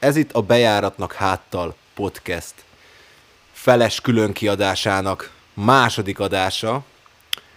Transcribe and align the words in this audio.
Ez 0.00 0.16
itt 0.16 0.32
a 0.32 0.42
Bejáratnak 0.42 1.12
háttal 1.12 1.74
podcast 1.94 2.54
feles 3.52 4.00
külön 4.00 4.32
kiadásának 4.32 5.30
második 5.54 6.18
adása, 6.18 6.82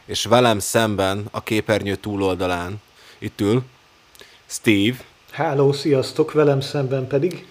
és 0.05 0.25
velem 0.25 0.59
szemben 0.59 1.27
a 1.31 1.43
képernyő 1.43 1.95
túloldalán 1.95 2.81
itt 3.17 3.41
ül 3.41 3.63
Steve. 4.45 4.97
Hello, 5.31 5.73
sziasztok, 5.73 6.31
velem 6.31 6.61
szemben 6.61 7.07
pedig 7.07 7.47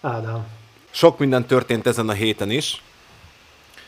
Ádám. 0.00 0.46
Sok 0.90 1.18
minden 1.18 1.46
történt 1.46 1.86
ezen 1.86 2.08
a 2.08 2.12
héten 2.12 2.50
is, 2.50 2.82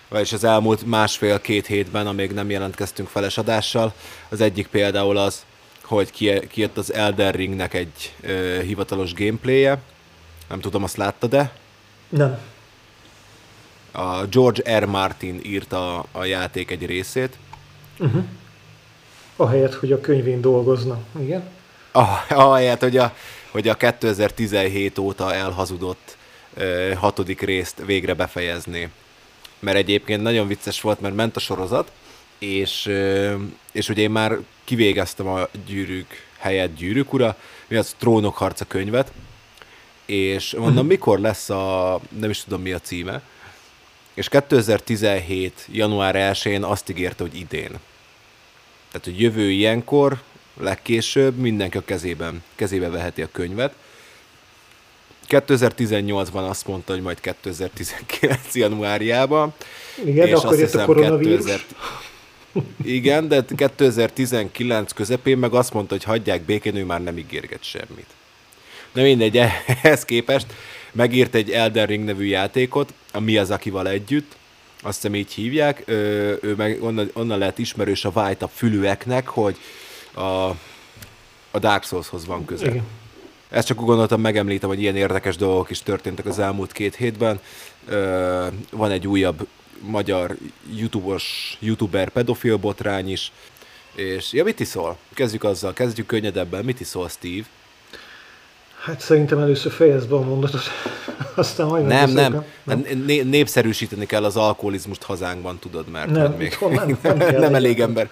vagyis 0.09 0.33
az 0.33 0.45
elmúlt 0.45 0.87
másfél-két 0.87 1.67
hétben, 1.67 2.07
amíg 2.07 2.33
nem 2.33 2.51
jelentkeztünk 2.51 3.09
feles 3.09 3.39
adással. 3.39 3.93
Az 4.29 4.41
egyik 4.41 4.67
például 4.67 5.17
az, 5.17 5.45
hogy 5.83 6.11
kijött 6.49 6.77
az 6.77 6.93
Elden 6.93 7.33
Ringnek 7.33 7.75
egy 7.75 8.15
ö, 8.21 8.61
hivatalos 8.63 9.15
gameplayje. 9.15 9.79
Nem 10.51 10.61
tudom, 10.61 10.83
azt 10.83 10.97
láttad-e? 10.97 11.53
Nem. 12.09 12.39
A 13.93 14.25
George 14.25 14.79
R. 14.79 14.85
Martin 14.85 15.41
írta 15.43 16.05
a 16.13 16.25
játék 16.25 16.71
egy 16.71 16.87
részét. 16.87 17.39
Uh-huh. 17.99 18.25
Ahelyett, 19.37 19.75
hogy 19.75 19.93
a 19.93 20.01
könyvén 20.01 20.41
dolgozna, 20.41 20.99
igen? 21.21 21.43
Ah, 21.93 22.31
ahelyett, 22.31 22.81
hogy 22.81 22.97
a, 22.97 23.15
hogy 23.51 23.69
a 23.69 23.75
2017 23.75 24.99
óta 24.99 25.35
elhazudott 25.35 26.17
ö, 26.55 26.93
hatodik 26.95 27.41
részt 27.41 27.83
végre 27.87 28.15
befejezni. 28.15 28.91
Mert 29.59 29.77
egyébként 29.77 30.23
nagyon 30.23 30.47
vicces 30.47 30.81
volt, 30.81 31.01
mert 31.01 31.15
ment 31.15 31.37
a 31.37 31.41
sorozat, 31.41 31.93
és, 32.39 32.87
ö, 32.87 33.35
és 33.73 33.89
ugye 33.89 34.03
én 34.03 34.11
már 34.11 34.39
kivégeztem 34.65 35.27
a 35.27 35.49
gyűrűk 35.67 36.29
helyett 36.39 36.77
gyűrűk 36.77 37.13
ura, 37.13 37.37
mi 37.69 37.77
az 37.77 37.95
Trónok 37.99 38.37
harca 38.37 38.65
könyvet, 38.65 39.13
és 40.11 40.55
mondom, 40.59 40.87
mikor 40.87 41.21
lesz 41.21 41.51
a, 41.51 42.01
nem 42.19 42.31
is 42.31 42.45
tudom 42.45 42.63
mi 42.63 42.73
a 42.73 42.79
címe, 42.79 43.23
és 44.15 44.29
2017. 44.29 45.67
január 45.73 46.15
1-én 46.35 46.63
azt 46.63 46.91
ígérte, 46.91 47.23
hogy 47.23 47.35
idén. 47.35 47.71
Tehát, 48.91 49.05
hogy 49.05 49.21
jövő 49.21 49.51
ilyenkor, 49.51 50.23
legkésőbb 50.61 51.37
mindenki 51.37 51.77
a 51.77 51.85
kezében, 51.85 52.43
kezébe 52.55 52.89
veheti 52.89 53.23
a 53.23 53.29
könyvet. 53.33 53.75
2018-ban 55.29 56.49
azt 56.49 56.67
mondta, 56.67 56.93
hogy 56.93 57.03
majd 57.03 57.21
2019. 57.21 58.55
januárjában. 58.55 59.55
Igen, 60.05 60.27
és 60.27 60.33
akkor 60.33 60.59
jött 60.59 60.75
a 60.75 60.85
koronavírus. 60.85 61.45
2000... 61.45 61.65
Igen, 62.85 63.29
de 63.29 63.45
2019 63.57 64.93
közepén 64.93 65.39
meg 65.39 65.55
azt 65.55 65.73
mondta, 65.73 65.95
hogy 65.95 66.05
hagyják 66.05 66.43
békén, 66.43 66.77
ő 66.77 66.85
már 66.85 67.03
nem 67.03 67.19
ígérget 67.19 67.63
semmit. 67.63 68.07
De 68.93 69.03
mindegy, 69.03 69.37
ehhez 69.83 70.05
képest 70.05 70.47
megírt 70.93 71.35
egy 71.35 71.51
Elden 71.51 71.87
Ring 71.87 72.05
nevű 72.05 72.25
játékot, 72.25 72.93
a 73.13 73.21
Miyazakival 73.21 73.89
együtt, 73.89 74.37
azt 74.83 74.95
hiszem 74.95 75.15
így 75.15 75.33
hívják, 75.33 75.83
ő, 75.87 76.39
ő 76.43 76.55
meg 76.55 76.83
onnan, 76.83 77.11
onnan 77.13 77.39
lehet 77.39 77.59
ismerős 77.59 78.05
a 78.05 78.11
white 78.15 78.47
fülűeknek, 78.47 79.29
hogy 79.29 79.57
a, 80.15 80.49
a 81.51 81.59
Dark 81.59 81.85
Souls-hoz 81.85 82.27
van 82.27 82.45
köze. 82.45 82.67
Igen. 82.67 82.87
Ezt 83.51 83.67
csak 83.67 83.77
gondoltam, 83.77 84.21
megemlítem, 84.21 84.69
hogy 84.69 84.81
ilyen 84.81 84.97
érdekes 84.97 85.37
dolgok 85.37 85.71
is 85.71 85.83
történtek 85.83 86.27
az 86.27 86.39
elmúlt 86.39 86.73
két 86.73 86.95
hétben. 86.95 87.41
Ö, 87.89 88.47
van 88.71 88.91
egy 88.91 89.07
újabb 89.07 89.47
magyar 89.81 90.37
YouTube-os, 90.75 91.57
youtuber 91.61 92.09
pedofil 92.09 92.57
botrány 92.57 93.11
is. 93.11 93.33
És 93.95 94.33
ja, 94.33 94.45
mit 94.45 94.61
iszol? 94.61 94.97
Kezdjük 95.15 95.45
azzal, 95.45 95.73
kezdjük 95.73 96.07
könnyedebben. 96.07 96.65
Mit 96.65 96.81
iszol, 96.81 97.09
Steve? 97.09 97.47
Hát 98.81 99.01
szerintem 99.01 99.39
először 99.39 99.73
fejezd 99.73 100.09
be 100.09 100.15
a 100.15 100.21
mondatot, 100.21 100.63
aztán 101.35 101.67
majd 101.67 101.87
Nem, 101.87 102.11
nem. 102.11 102.45
nem. 102.65 102.85
Népszerűsíteni 103.25 104.07
kell 104.07 104.25
az 104.25 104.37
alkoholizmust 104.37 105.03
hazánkban, 105.03 105.59
tudod, 105.59 105.89
mert 105.89 106.11
nem, 106.11 106.33
még 106.33 106.57
nem, 106.61 106.99
nem, 107.03 107.17
nem 107.41 107.55
elég 107.55 107.81
ember. 107.81 108.11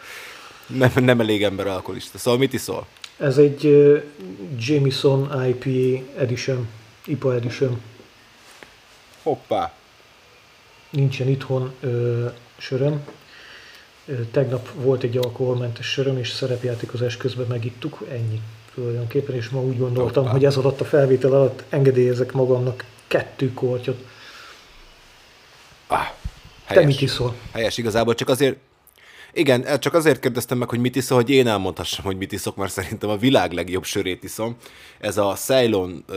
Nem, 0.66 0.90
nem 0.94 1.20
elég 1.20 1.42
ember 1.42 1.66
alkoholista. 1.66 2.18
Szóval 2.18 2.38
mit 2.38 2.52
iszol? 2.52 2.86
Ez 3.18 3.38
egy 3.38 3.64
uh, 3.64 4.02
Jameson 4.58 5.44
IPA 5.46 6.04
Edition, 6.18 6.68
IPA 7.04 7.34
Edition. 7.34 7.80
Hoppá. 9.22 9.72
Nincsen 10.90 11.28
itthon 11.28 11.72
uh, 11.82 12.32
söröm. 12.58 13.04
Tegnap 14.30 14.68
volt 14.74 15.02
egy 15.02 15.16
alkoholmentes 15.16 15.86
söröm, 15.86 16.18
és 16.18 16.30
szerepjátékozás 16.30 17.16
közben 17.16 17.46
megittuk, 17.46 18.04
ennyi 18.10 18.40
tulajdonképpen, 18.74 19.34
és 19.34 19.48
ma 19.48 19.60
úgy 19.60 19.78
gondoltam, 19.78 20.22
Hoppá. 20.22 20.34
hogy 20.36 20.44
ez 20.44 20.56
alatt 20.56 20.80
a 20.80 20.84
felvétel 20.84 21.32
alatt 21.32 21.64
engedélyezek 21.68 22.32
magamnak 22.32 22.84
kettő 23.06 23.52
kortyot. 23.52 24.04
Ah, 25.86 25.98
helyes. 26.64 26.82
Te 26.82 26.86
mit 26.86 27.00
iszol? 27.00 27.34
Helyes 27.52 27.78
igazából, 27.78 28.14
csak 28.14 28.28
azért, 28.28 28.56
igen, 29.32 29.78
csak 29.78 29.94
azért 29.94 30.20
kérdeztem 30.20 30.58
meg, 30.58 30.68
hogy 30.68 30.78
mit 30.78 30.96
iszol, 30.96 31.16
hogy 31.16 31.30
én 31.30 31.46
elmondhassam, 31.46 32.04
hogy 32.04 32.16
mit 32.16 32.32
iszok, 32.32 32.56
mert 32.56 32.72
szerintem 32.72 33.10
a 33.10 33.16
világ 33.16 33.52
legjobb 33.52 33.84
sörét 33.84 34.24
iszom. 34.24 34.56
Ez 34.98 35.16
a 35.16 35.34
Ceylon 35.34 36.04
uh, 36.08 36.16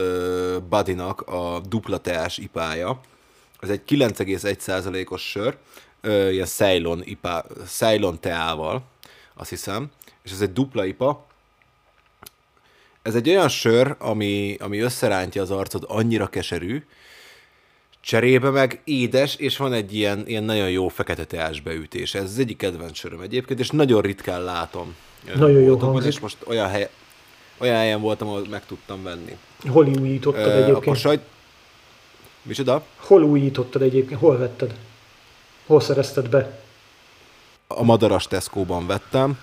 Buddy-nak 0.68 1.20
a 1.20 1.60
dupla 1.68 1.98
teás 1.98 2.38
ipája. 2.38 3.00
Ez 3.60 3.68
egy 3.68 3.80
9,1%-os 3.88 5.22
sör, 5.22 5.56
ilyen 6.04 6.46
Ceylon, 6.46 7.02
ipa, 7.04 7.44
Ceylon 7.66 8.20
teával, 8.20 8.82
azt 9.34 9.50
hiszem. 9.50 9.90
És 10.22 10.30
ez 10.30 10.40
egy 10.40 10.52
dupla 10.52 10.84
ipa, 10.84 11.26
ez 13.02 13.14
egy 13.14 13.28
olyan 13.28 13.48
sör, 13.48 13.96
ami, 13.98 14.56
ami 14.60 14.78
összerántja 14.78 15.42
az 15.42 15.50
arcod, 15.50 15.84
annyira 15.88 16.26
keserű, 16.26 16.84
cserébe 18.00 18.50
meg 18.50 18.80
édes, 18.84 19.36
és 19.36 19.56
van 19.56 19.72
egy 19.72 19.94
ilyen, 19.94 20.22
ilyen 20.26 20.42
nagyon 20.44 20.70
jó 20.70 20.88
fekete 20.88 21.24
teás 21.24 21.60
beütés. 21.60 22.14
Ez 22.14 22.22
az 22.22 22.38
egyik 22.38 22.56
kedvenc 22.56 22.96
söröm 22.96 23.20
egyébként, 23.20 23.60
és 23.60 23.70
nagyon 23.70 24.00
ritkán 24.00 24.42
látom. 24.42 24.94
Nagyon 25.34 25.60
jó 25.60 25.76
hangzik. 25.76 26.12
És 26.12 26.20
most 26.20 26.36
olyan, 26.46 26.68
hely, 26.68 26.90
olyan 27.58 27.76
helyen 27.76 28.00
voltam, 28.00 28.28
ahol 28.28 28.46
meg 28.50 28.66
tudtam 28.66 29.02
venni. 29.02 29.36
Hol 29.68 29.86
újítottad 29.86 30.46
uh, 30.46 30.52
egyébként? 30.52 30.76
Akkor 30.76 30.96
sajt... 30.96 31.20
Micsoda? 32.42 32.84
Hol 32.96 33.22
újítottad 33.22 33.82
egyébként? 33.82 34.20
Hol 34.20 34.38
vetted? 34.38 34.74
Hol 35.66 35.80
szerezted 35.80 36.28
be? 36.28 36.60
A 37.66 37.82
Madaras 37.82 38.26
Tesco-ban 38.26 38.86
vettem, 38.86 39.40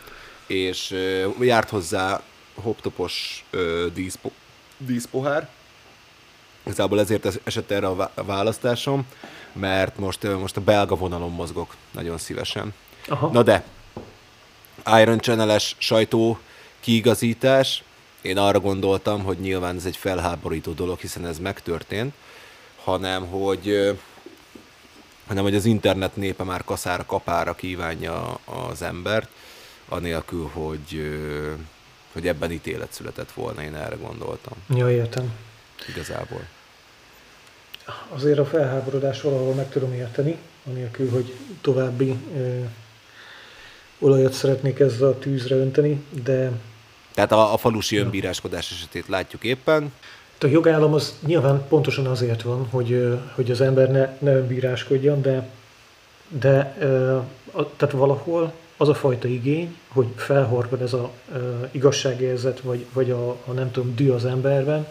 és 0.48 0.96
járt 1.40 1.70
hozzá 1.70 2.22
hoptopos 2.62 3.46
díszpo, 3.94 4.30
díszpohár. 4.78 5.50
Igazából 6.64 7.00
ezért 7.00 7.40
esett 7.44 7.72
erre 7.72 7.88
a 7.88 8.12
választásom, 8.16 9.06
mert 9.54 9.98
most, 9.98 10.24
most 10.24 10.58
a 10.58 10.62
belga 10.62 10.96
vonalon 10.96 11.32
mozgok 11.32 11.76
nagyon 11.92 12.18
szívesen. 12.18 12.74
Aha. 13.08 13.30
Na 13.32 13.44
de, 13.44 13.64
Iron 15.02 15.20
Channel-es 15.20 15.76
sajtó 15.78 16.40
kiigazítás, 16.80 17.84
én 18.22 18.38
arra 18.38 18.60
gondoltam, 18.60 19.24
hogy 19.24 19.40
nyilván 19.40 19.76
ez 19.76 19.86
egy 19.86 19.98
felháborító 19.98 20.72
dolog, 20.72 21.00
hiszen 21.00 21.26
ez 21.26 21.40
megtörtént, 21.40 22.14
hanem 22.84 23.28
hogy 23.28 23.98
hanem 25.30 25.44
hogy 25.44 25.56
az 25.56 25.66
internet 25.66 26.16
népe 26.16 26.44
már 26.44 26.64
kaszára, 26.64 27.06
kapára 27.06 27.56
kívánja 27.56 28.40
az 28.46 28.82
embert, 28.82 29.30
anélkül, 29.90 30.50
hogy 30.54 31.02
hogy 32.14 32.28
ebben 32.28 32.52
ítélet 32.52 32.92
született 32.92 33.32
volna, 33.32 33.62
én 33.62 33.76
erre 33.76 33.96
gondoltam. 33.96 34.54
Ja, 34.76 34.92
értem. 34.92 35.34
Igazából. 35.88 36.42
Azért 38.10 38.40
a 38.40 38.46
felháborodás 38.46 39.22
valahol 39.22 39.54
meg 39.54 39.70
tudom 39.70 39.94
érteni, 39.94 40.38
anélkül, 40.68 41.10
hogy 41.10 41.34
további 41.62 42.16
ö, 42.36 42.64
olajat 44.00 44.34
szeretnék 44.34 44.80
ezzel 44.80 45.08
a 45.08 45.20
tűzre 45.20 45.56
önteni, 45.56 46.04
de... 46.24 46.52
Tehát 47.14 47.32
a, 47.32 47.54
a 47.54 47.58
falusi 47.58 47.98
önbíráskodás 47.98 48.72
esetét 48.72 49.08
látjuk 49.08 49.44
éppen. 49.44 49.94
A 50.42 50.48
jogállam 50.48 50.94
az 50.94 51.16
nyilván 51.26 51.64
pontosan 51.68 52.06
azért 52.06 52.42
van, 52.42 52.68
hogy, 52.70 53.18
hogy 53.36 53.52
az 53.52 53.62
ember 53.62 53.92
ne, 53.92 54.18
ne 54.20 54.36
önbíráskodjon, 54.36 55.22
de, 55.22 55.50
de 56.28 56.78
tehát 57.52 57.92
valahol 57.92 58.54
az 58.78 58.90
a 58.90 58.94
fajta 58.94 59.28
igény, 59.28 59.78
hogy 59.88 60.08
felhorgad 60.16 60.82
ez 60.82 60.94
a 60.94 61.12
e, 61.34 61.38
igazságérzet, 61.72 62.60
vagy, 62.60 62.86
vagy 62.94 63.12
a, 63.12 63.30
a 63.30 63.52
nem 63.52 63.72
tudom, 63.72 63.96
dű 63.96 64.10
az 64.10 64.26
emberben, 64.26 64.88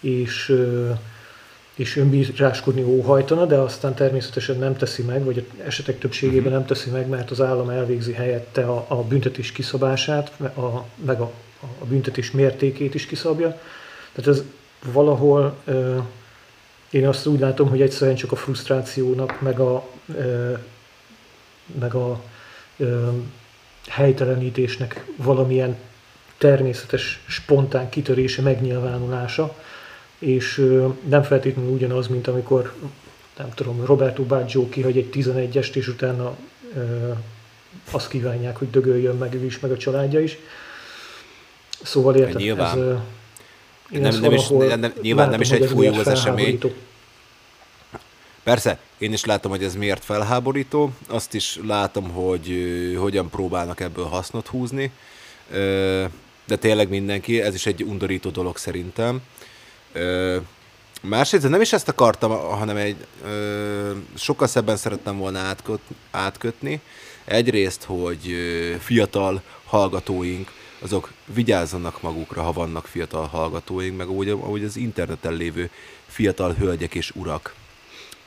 és, 0.00 0.48
e, 0.48 1.00
és 1.74 1.96
önbíráskodni 1.96 2.82
óhajtana, 2.82 3.46
de 3.46 3.56
aztán 3.56 3.94
természetesen 3.94 4.58
nem 4.58 4.76
teszi 4.76 5.02
meg, 5.02 5.24
vagy 5.24 5.46
esetek 5.64 5.98
többségében 5.98 6.42
mhm. 6.42 6.52
nem 6.52 6.66
teszi 6.66 6.90
meg, 6.90 7.08
mert 7.08 7.30
az 7.30 7.40
állam 7.40 7.70
elvégzi 7.70 8.12
helyette 8.12 8.64
a, 8.64 8.84
a 8.88 9.02
büntetés 9.02 9.52
kiszabását, 9.52 10.32
a, 10.40 10.84
meg 11.04 11.20
a, 11.20 11.30
a 11.78 11.84
büntetés 11.84 12.30
mértékét 12.30 12.94
is 12.94 13.06
kiszabja. 13.06 13.60
Tehát 14.12 14.30
ez 14.30 14.44
valahol 14.84 15.56
e, 15.64 15.72
én 16.92 17.08
azt 17.08 17.26
úgy 17.26 17.40
látom, 17.40 17.68
hogy 17.68 17.82
egyszerűen 17.82 18.16
csak 18.16 18.32
a 18.32 18.36
frusztrációnak, 18.36 19.40
meg 19.40 19.60
a, 19.60 19.88
meg 21.80 21.94
a 21.94 22.22
helytelenítésnek 23.88 25.06
valamilyen 25.16 25.76
természetes, 26.38 27.22
spontán 27.26 27.88
kitörése, 27.88 28.42
megnyilvánulása, 28.42 29.56
és 30.18 30.70
nem 31.08 31.22
feltétlenül 31.22 31.70
ugyanaz, 31.70 32.06
mint 32.06 32.26
amikor 32.26 32.74
nem 33.36 33.50
tudom, 33.54 33.84
Roberto 33.84 34.22
Baggio 34.22 34.68
kihagy 34.68 34.96
egy 34.96 35.08
11-est, 35.12 35.74
és 35.74 35.88
utána 35.88 36.36
azt 37.90 38.08
kívánják, 38.08 38.56
hogy 38.56 38.70
dögöljön 38.70 39.16
meg 39.16 39.34
ő 39.34 39.44
is, 39.44 39.60
meg 39.60 39.70
a 39.70 39.76
családja 39.76 40.20
is. 40.20 40.38
Szóval 41.82 42.16
érted, 42.16 42.58
ez, 42.58 42.78
nem, 43.88 44.20
nem 44.20 44.32
is, 44.32 44.48
nem, 44.48 44.92
nyilván 45.02 45.30
nem 45.30 45.40
is 45.40 45.50
egy 45.50 45.68
fújó 45.70 45.94
az 45.94 46.08
esemény. 46.08 46.58
Persze, 48.42 48.78
én 48.98 49.12
is 49.12 49.24
látom, 49.24 49.50
hogy 49.50 49.64
ez 49.64 49.74
miért 49.74 50.04
felháborító, 50.04 50.92
azt 51.08 51.34
is 51.34 51.58
látom, 51.66 52.10
hogy 52.10 52.52
hogyan 52.98 53.30
próbálnak 53.30 53.80
ebből 53.80 54.04
hasznot 54.04 54.46
húzni, 54.46 54.90
de 56.44 56.56
tényleg 56.58 56.88
mindenki, 56.88 57.40
ez 57.40 57.54
is 57.54 57.66
egy 57.66 57.82
undorító 57.82 58.30
dolog 58.30 58.56
szerintem. 58.56 59.20
Másrészt 61.02 61.48
nem 61.48 61.60
is 61.60 61.72
ezt 61.72 61.88
akartam, 61.88 62.30
hanem 62.30 62.76
egy 62.76 62.96
sokkal 64.14 64.46
szebben 64.46 64.76
szerettem 64.76 65.18
volna 65.18 65.38
átköt, 65.38 65.80
átkötni. 66.10 66.80
Egyrészt, 67.24 67.84
hogy 67.84 68.36
fiatal 68.78 69.42
hallgatóink, 69.64 70.50
azok 70.82 71.12
vigyázzanak 71.34 72.02
magukra, 72.02 72.42
ha 72.42 72.52
vannak 72.52 72.86
fiatal 72.86 73.26
hallgatóink, 73.26 73.96
meg 73.96 74.10
úgy, 74.10 74.28
ahogy 74.28 74.64
az 74.64 74.76
interneten 74.76 75.32
lévő 75.32 75.70
fiatal 76.06 76.52
hölgyek 76.52 76.94
és 76.94 77.10
urak 77.14 77.54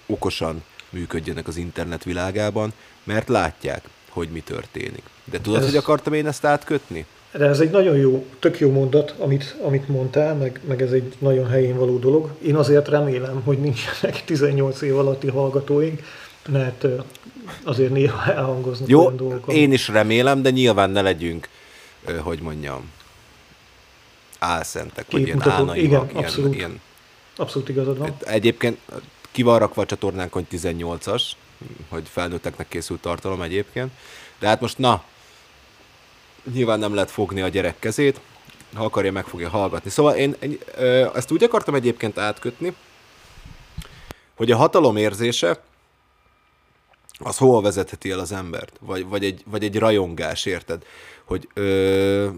okosan 0.06 0.64
működjenek 0.90 1.48
az 1.48 1.58
internet 1.58 2.04
világában, 2.04 2.74
mert 3.04 3.30
látják, 3.30 3.84
hogy 4.10 4.30
mi 4.30 4.40
történik. 4.40 5.04
De 5.24 5.42
tudod, 5.42 5.60
ez... 5.60 5.66
hogy 5.66 5.76
akartam 5.76 6.14
én 6.14 6.28
ezt 6.28 6.46
átkötni? 6.46 7.06
De 7.32 7.46
ez 7.46 7.60
egy 7.60 7.70
nagyon 7.70 7.98
jó, 7.98 8.26
tök 8.40 8.60
jó 8.60 8.72
mondat, 8.72 9.16
amit, 9.18 9.56
amit 9.62 9.88
mondtál, 9.88 10.36
meg, 10.36 10.60
meg 10.68 10.82
ez 10.82 10.92
egy 10.92 11.16
nagyon 11.20 11.48
helyén 11.48 11.78
való 11.78 11.98
dolog. 11.98 12.30
Én 12.46 12.56
azért 12.56 12.88
remélem, 12.88 13.42
hogy 13.44 13.60
nincsenek 13.60 14.24
18 14.26 14.82
év 14.82 14.98
alatti 14.98 15.28
hallgatóink, 15.28 16.02
mert 16.50 16.86
azért 17.64 17.92
néha 17.92 18.32
elhangoznak 18.32 18.90
Jó, 18.90 19.10
dolgok. 19.10 19.54
én 19.54 19.72
is 19.72 19.88
remélem, 19.88 20.42
de 20.42 20.50
nyilván 20.50 20.90
ne 20.90 21.02
legyünk, 21.02 21.50
hogy 22.24 22.40
mondjam, 22.40 22.92
álszentek, 24.40 25.12
vagy 25.12 25.22
ilyen 25.22 25.50
álnaivak. 25.50 26.04
Igen, 26.04 26.10
ilyen, 26.10 26.24
abszolút, 26.24 26.56
ilyen, 26.56 26.82
abszolút 27.36 27.70
igazad 27.70 27.98
van. 27.98 28.18
Egyébként 28.20 28.80
ki 29.32 29.42
van 29.42 29.60
rakva 29.60 29.82
a 29.82 29.86
csatornánkon 29.86 30.48
18-as, 30.52 31.24
hogy 31.90 32.08
felnőtteknek 32.08 32.68
készült 32.68 33.02
tartalom 33.02 33.42
egyébként. 33.42 33.92
De 34.40 34.48
hát 34.48 34.62
most 34.62 34.78
na, 34.78 35.04
nyilván 36.54 36.80
nem 36.80 36.94
lehet 36.94 37.12
fogni 37.12 37.42
a 37.42 37.48
gyerek 37.48 37.80
kezét, 37.80 38.20
ha 38.74 38.84
akarja, 38.84 39.12
meg 39.12 39.26
fogja 39.26 39.50
hallgatni. 39.50 39.90
Szóval 39.90 40.16
én 40.16 40.36
ezt 41.14 41.32
úgy 41.32 41.44
akartam 41.44 41.76
egyébként 41.76 42.18
átkötni, 42.18 42.76
hogy 44.36 44.52
a 44.52 44.58
hatalom 44.58 44.98
érzése 44.98 45.62
az 47.18 47.38
hova 47.38 47.62
vezetheti 47.62 48.12
el 48.12 48.20
az 48.20 48.32
embert? 48.32 48.78
Vagy, 48.80 49.06
vagy, 49.06 49.24
egy, 49.24 49.44
vagy 49.46 49.64
egy 49.64 49.78
rajongás, 49.78 50.46
érted? 50.46 50.86
Hogy, 51.24 51.50
ö, 51.54 52.30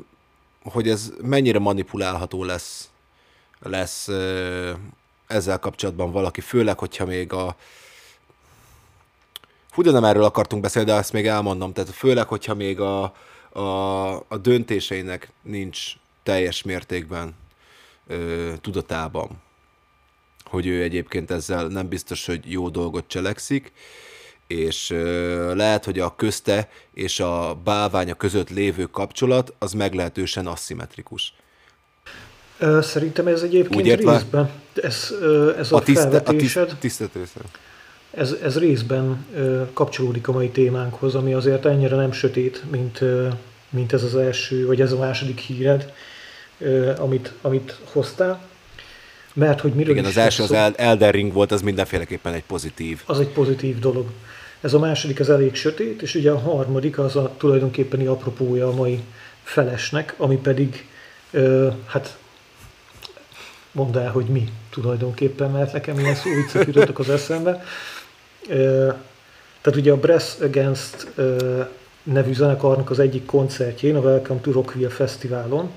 hogy 0.63 0.89
ez 0.89 1.11
mennyire 1.21 1.59
manipulálható 1.59 2.43
lesz, 2.43 2.89
lesz 3.59 4.07
ö, 4.07 4.71
ezzel 5.27 5.59
kapcsolatban 5.59 6.11
valaki, 6.11 6.41
főleg, 6.41 6.79
hogyha 6.79 7.05
még 7.05 7.33
a 7.33 7.55
Hú, 9.77 9.83
de 9.83 9.91
nem 9.91 10.03
erről 10.03 10.23
akartunk 10.23 10.61
beszélni, 10.61 10.89
de 10.89 10.95
ezt 10.95 11.13
még 11.13 11.27
elmondom. 11.27 11.73
Tehát 11.73 11.89
főleg, 11.89 12.27
hogyha 12.27 12.53
még 12.53 12.79
a, 12.79 13.13
a, 13.49 14.15
a 14.15 14.37
döntéseinek 14.41 15.31
nincs 15.41 15.93
teljes 16.23 16.63
mértékben 16.63 17.35
ö, 18.07 18.53
tudatában, 18.61 19.41
hogy 20.45 20.67
ő 20.67 20.81
egyébként 20.81 21.31
ezzel 21.31 21.67
nem 21.67 21.87
biztos, 21.87 22.25
hogy 22.25 22.51
jó 22.51 22.69
dolgot 22.69 23.07
cselekszik, 23.07 23.71
és 24.47 24.89
lehet, 25.53 25.85
hogy 25.85 25.99
a 25.99 26.15
közte 26.15 26.69
és 26.93 27.19
a 27.19 27.57
bálványa 27.63 28.13
között 28.13 28.49
lévő 28.49 28.85
kapcsolat 28.85 29.53
az 29.59 29.73
meglehetősen 29.73 30.47
aszimmetrikus. 30.47 31.33
Szerintem 32.81 33.27
ez 33.27 33.41
egyébként 33.41 33.81
Úgy 33.81 33.95
részben, 33.95 34.49
ez, 34.73 35.13
ez 35.57 35.71
a, 35.71 35.75
a 35.75 35.81
tiszt, 35.81 36.01
felvetésed, 36.01 36.69
a 36.71 36.77
tiszt, 36.79 37.09
ez, 38.11 38.35
ez 38.43 38.57
részben 38.57 39.25
kapcsolódik 39.73 40.27
a 40.27 40.31
mai 40.31 40.49
témánkhoz, 40.49 41.15
ami 41.15 41.33
azért 41.33 41.65
ennyire 41.65 41.95
nem 41.95 42.11
sötét, 42.11 42.63
mint, 42.71 42.99
mint 43.69 43.93
ez 43.93 44.03
az 44.03 44.15
első, 44.15 44.65
vagy 44.65 44.81
ez 44.81 44.91
a 44.91 44.97
második 44.97 45.39
híred, 45.39 45.93
amit, 46.97 47.33
amit 47.41 47.79
hoztál. 47.91 48.41
Mert 49.33 49.59
hogy 49.59 49.73
miről 49.73 49.93
Igen, 49.93 50.05
az 50.05 50.17
első 50.17 50.45
szó, 50.45 50.55
az 50.55 50.73
Elden 50.77 51.11
Ring 51.11 51.33
volt, 51.33 51.51
az 51.51 51.61
mindenféleképpen 51.61 52.33
egy 52.33 52.43
pozitív. 52.43 53.01
Az 53.05 53.19
egy 53.19 53.27
pozitív 53.27 53.79
dolog. 53.79 54.05
Ez 54.61 54.73
a 54.73 54.79
második 54.79 55.19
az 55.19 55.29
elég 55.29 55.55
sötét, 55.55 56.01
és 56.01 56.15
ugye 56.15 56.31
a 56.31 56.39
harmadik 56.39 56.99
az 56.99 57.15
a 57.15 57.33
tulajdonképpeni 57.37 58.05
apropója 58.05 58.67
a 58.67 58.73
mai 58.73 59.03
felesnek, 59.43 60.13
ami 60.17 60.37
pedig 60.37 60.87
hát 61.85 62.17
mondd 63.71 63.97
el, 63.97 64.11
hogy 64.11 64.25
mi 64.25 64.49
tulajdonképpen, 64.69 65.51
mert 65.51 65.73
nekem 65.73 65.99
ilyen 65.99 66.15
szó 66.15 66.29
viccek 66.35 66.67
jutottak 66.67 66.99
az 66.99 67.09
eszembe. 67.09 67.63
Tehát 69.61 69.79
ugye 69.79 69.91
a 69.91 69.97
Brass 69.97 70.39
Against 70.39 71.07
nevű 72.03 72.33
zenekarnak 72.33 72.89
az 72.89 72.99
egyik 72.99 73.25
koncertjén, 73.25 73.95
a 73.95 73.99
Welcome 73.99 74.39
to 74.39 74.51
Rockville 74.51 74.89
Fesztiválon, 74.89 75.71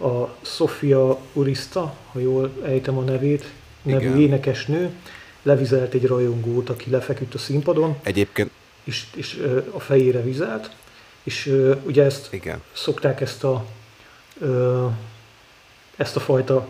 a 0.00 0.28
Sofia 0.42 1.18
Urista, 1.32 1.94
ha 2.12 2.18
jól 2.18 2.52
ejtem 2.64 2.98
a 2.98 3.02
nevét, 3.02 3.44
nevű 3.82 4.06
Igen. 4.06 4.20
énekesnő, 4.20 4.90
levizelt 5.42 5.94
egy 5.94 6.06
rajongót, 6.06 6.70
aki 6.70 6.90
lefeküdt 6.90 7.34
a 7.34 7.38
színpadon. 7.38 7.96
Egyébként. 8.02 8.50
És, 8.84 9.04
és 9.14 9.42
a 9.70 9.80
fejére 9.80 10.22
vizelt. 10.22 10.70
És 11.22 11.56
ugye 11.82 12.04
ezt 12.04 12.32
Igen. 12.32 12.62
szokták 12.72 13.20
ezt 13.20 13.44
a 13.44 13.64
ezt 15.96 16.16
a 16.16 16.20
fajta 16.20 16.68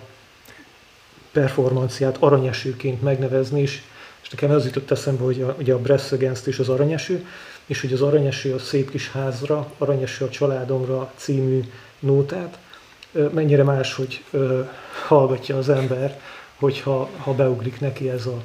performanciát 1.32 2.16
aranyesőként 2.18 3.02
megnevezni, 3.02 3.60
és, 3.60 3.82
és 4.22 4.28
nekem 4.28 4.50
az 4.50 4.64
jutott 4.64 4.90
eszembe, 4.90 5.22
hogy 5.22 5.42
a, 5.42 5.54
ugye 5.58 5.72
a 5.72 5.78
Brass 5.78 6.12
Against 6.12 6.46
is 6.46 6.58
az 6.58 6.68
aranyeső, 6.68 7.26
és 7.66 7.80
hogy 7.80 7.92
az 7.92 8.02
aranyeső 8.02 8.54
a 8.54 8.58
szép 8.58 8.90
kis 8.90 9.10
házra, 9.10 9.72
aranyeső 9.78 10.24
a 10.24 10.28
családomra 10.28 11.12
című 11.16 11.60
nótát, 11.98 12.58
mennyire 13.32 13.62
más, 13.62 13.94
hogy 13.94 14.24
ö, 14.30 14.60
hallgatja 15.06 15.56
az 15.56 15.68
ember, 15.68 16.20
hogyha 16.54 17.10
ha 17.16 17.34
beugrik 17.34 17.80
neki 17.80 18.08
ez 18.08 18.26
a 18.26 18.44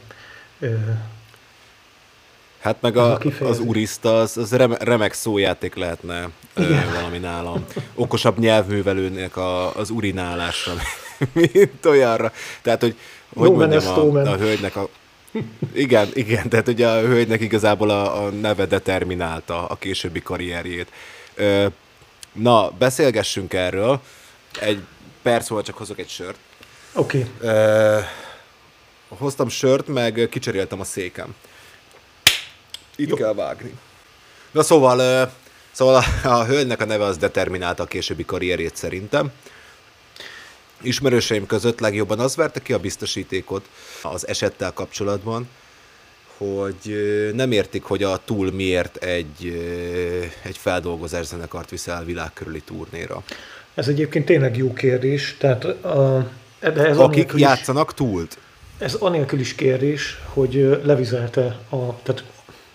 Hát 2.60 2.82
meg 2.82 2.98
a, 2.98 3.14
a 3.14 3.44
az 3.44 3.60
uriszta, 3.60 4.20
az, 4.20 4.38
az 4.38 4.56
remek 4.80 5.14
szójáték 5.14 5.76
lehetne 5.76 6.30
Igen. 6.58 6.94
valami 6.94 7.18
nálam. 7.18 7.66
Okosabb 7.96 8.40
nyelvművelőnek 8.40 9.38
a, 9.38 9.76
az 9.76 9.90
urinálása, 9.90 10.72
mint 11.34 11.86
olyanra. 11.86 12.32
Tehát, 12.62 12.82
hogy 12.82 12.96
hogy 13.36 13.50
no 13.50 13.56
mondjam, 13.56 14.16
a, 14.16 14.32
a 14.32 14.38
hölgynek 14.38 14.76
a... 14.76 14.90
Igen, 15.74 16.10
igen, 16.14 16.50
tehát 16.50 16.68
ugye 16.68 16.88
a 16.88 17.00
hölgynek 17.02 17.42
igazából 17.42 17.90
a, 17.90 18.24
a 18.24 18.30
neve 18.30 18.66
determinálta 18.66 19.66
a 19.66 19.76
későbbi 19.76 20.22
karrierjét. 20.22 20.92
Na, 22.34 22.70
beszélgessünk 22.70 23.54
erről. 23.54 24.02
Egy 24.60 24.80
perc 25.22 25.48
volt, 25.48 25.66
csak 25.66 25.78
hozok 25.78 26.00
egy 26.00 26.10
sört. 26.10 26.38
Oké. 26.94 27.26
Okay. 27.42 28.04
Hoztam 29.08 29.50
sört, 29.50 29.88
meg 29.88 30.28
kicseréltem 30.32 30.80
a 30.80 30.84
székem. 30.84 31.36
Itt 32.96 33.10
Jó. 33.10 33.16
kell 33.16 33.34
vágni. 33.34 33.74
Na 34.52 34.64
szóval, 34.64 35.32
szóval 35.72 36.04
a, 36.24 36.28
a 36.28 36.46
hölgynek 36.46 36.82
a 36.82 36.86
neve 36.86 37.04
az 37.04 37.18
determinálta 37.18 37.84
a 37.84 37.86
későbbi 37.86 38.26
karrierjét 38.26 38.76
szerintem. 38.76 39.32
Ismerőseim 40.82 41.46
között 41.46 41.80
legjobban 41.80 42.20
az 42.20 42.36
verte 42.36 42.62
ki 42.62 42.74
a 42.74 42.80
biztosítékot 42.80 43.70
az 44.02 44.28
esettel 44.28 44.74
kapcsolatban, 44.74 45.48
hogy 46.38 46.98
nem 47.34 47.52
értik, 47.52 47.84
hogy 47.84 48.04
a 48.04 48.22
túl 48.26 48.52
miért 48.52 48.96
egy, 48.96 49.46
egy 50.44 50.58
feldolgozás 50.58 51.26
zenekart 51.26 51.70
viszel 51.70 52.04
világ 52.04 52.34
körüli 52.34 52.62
turnéra. 52.62 53.24
Ez 53.74 53.88
egyébként 53.88 54.26
tényleg 54.26 54.58
jó 54.58 54.74
kérdés. 54.74 55.36
Tehát 55.38 55.64
a, 55.64 56.32
de 56.60 56.86
ez 56.86 56.98
Akik 56.98 57.32
játszanak 57.36 57.94
túlt. 57.94 58.38
Ez 58.78 58.94
anélkül 58.94 59.40
is 59.40 59.56
kérdés, 59.56 60.20
hogy 60.26 60.80
levizelte 60.84 61.60
a, 61.70 62.02
tehát 62.04 62.24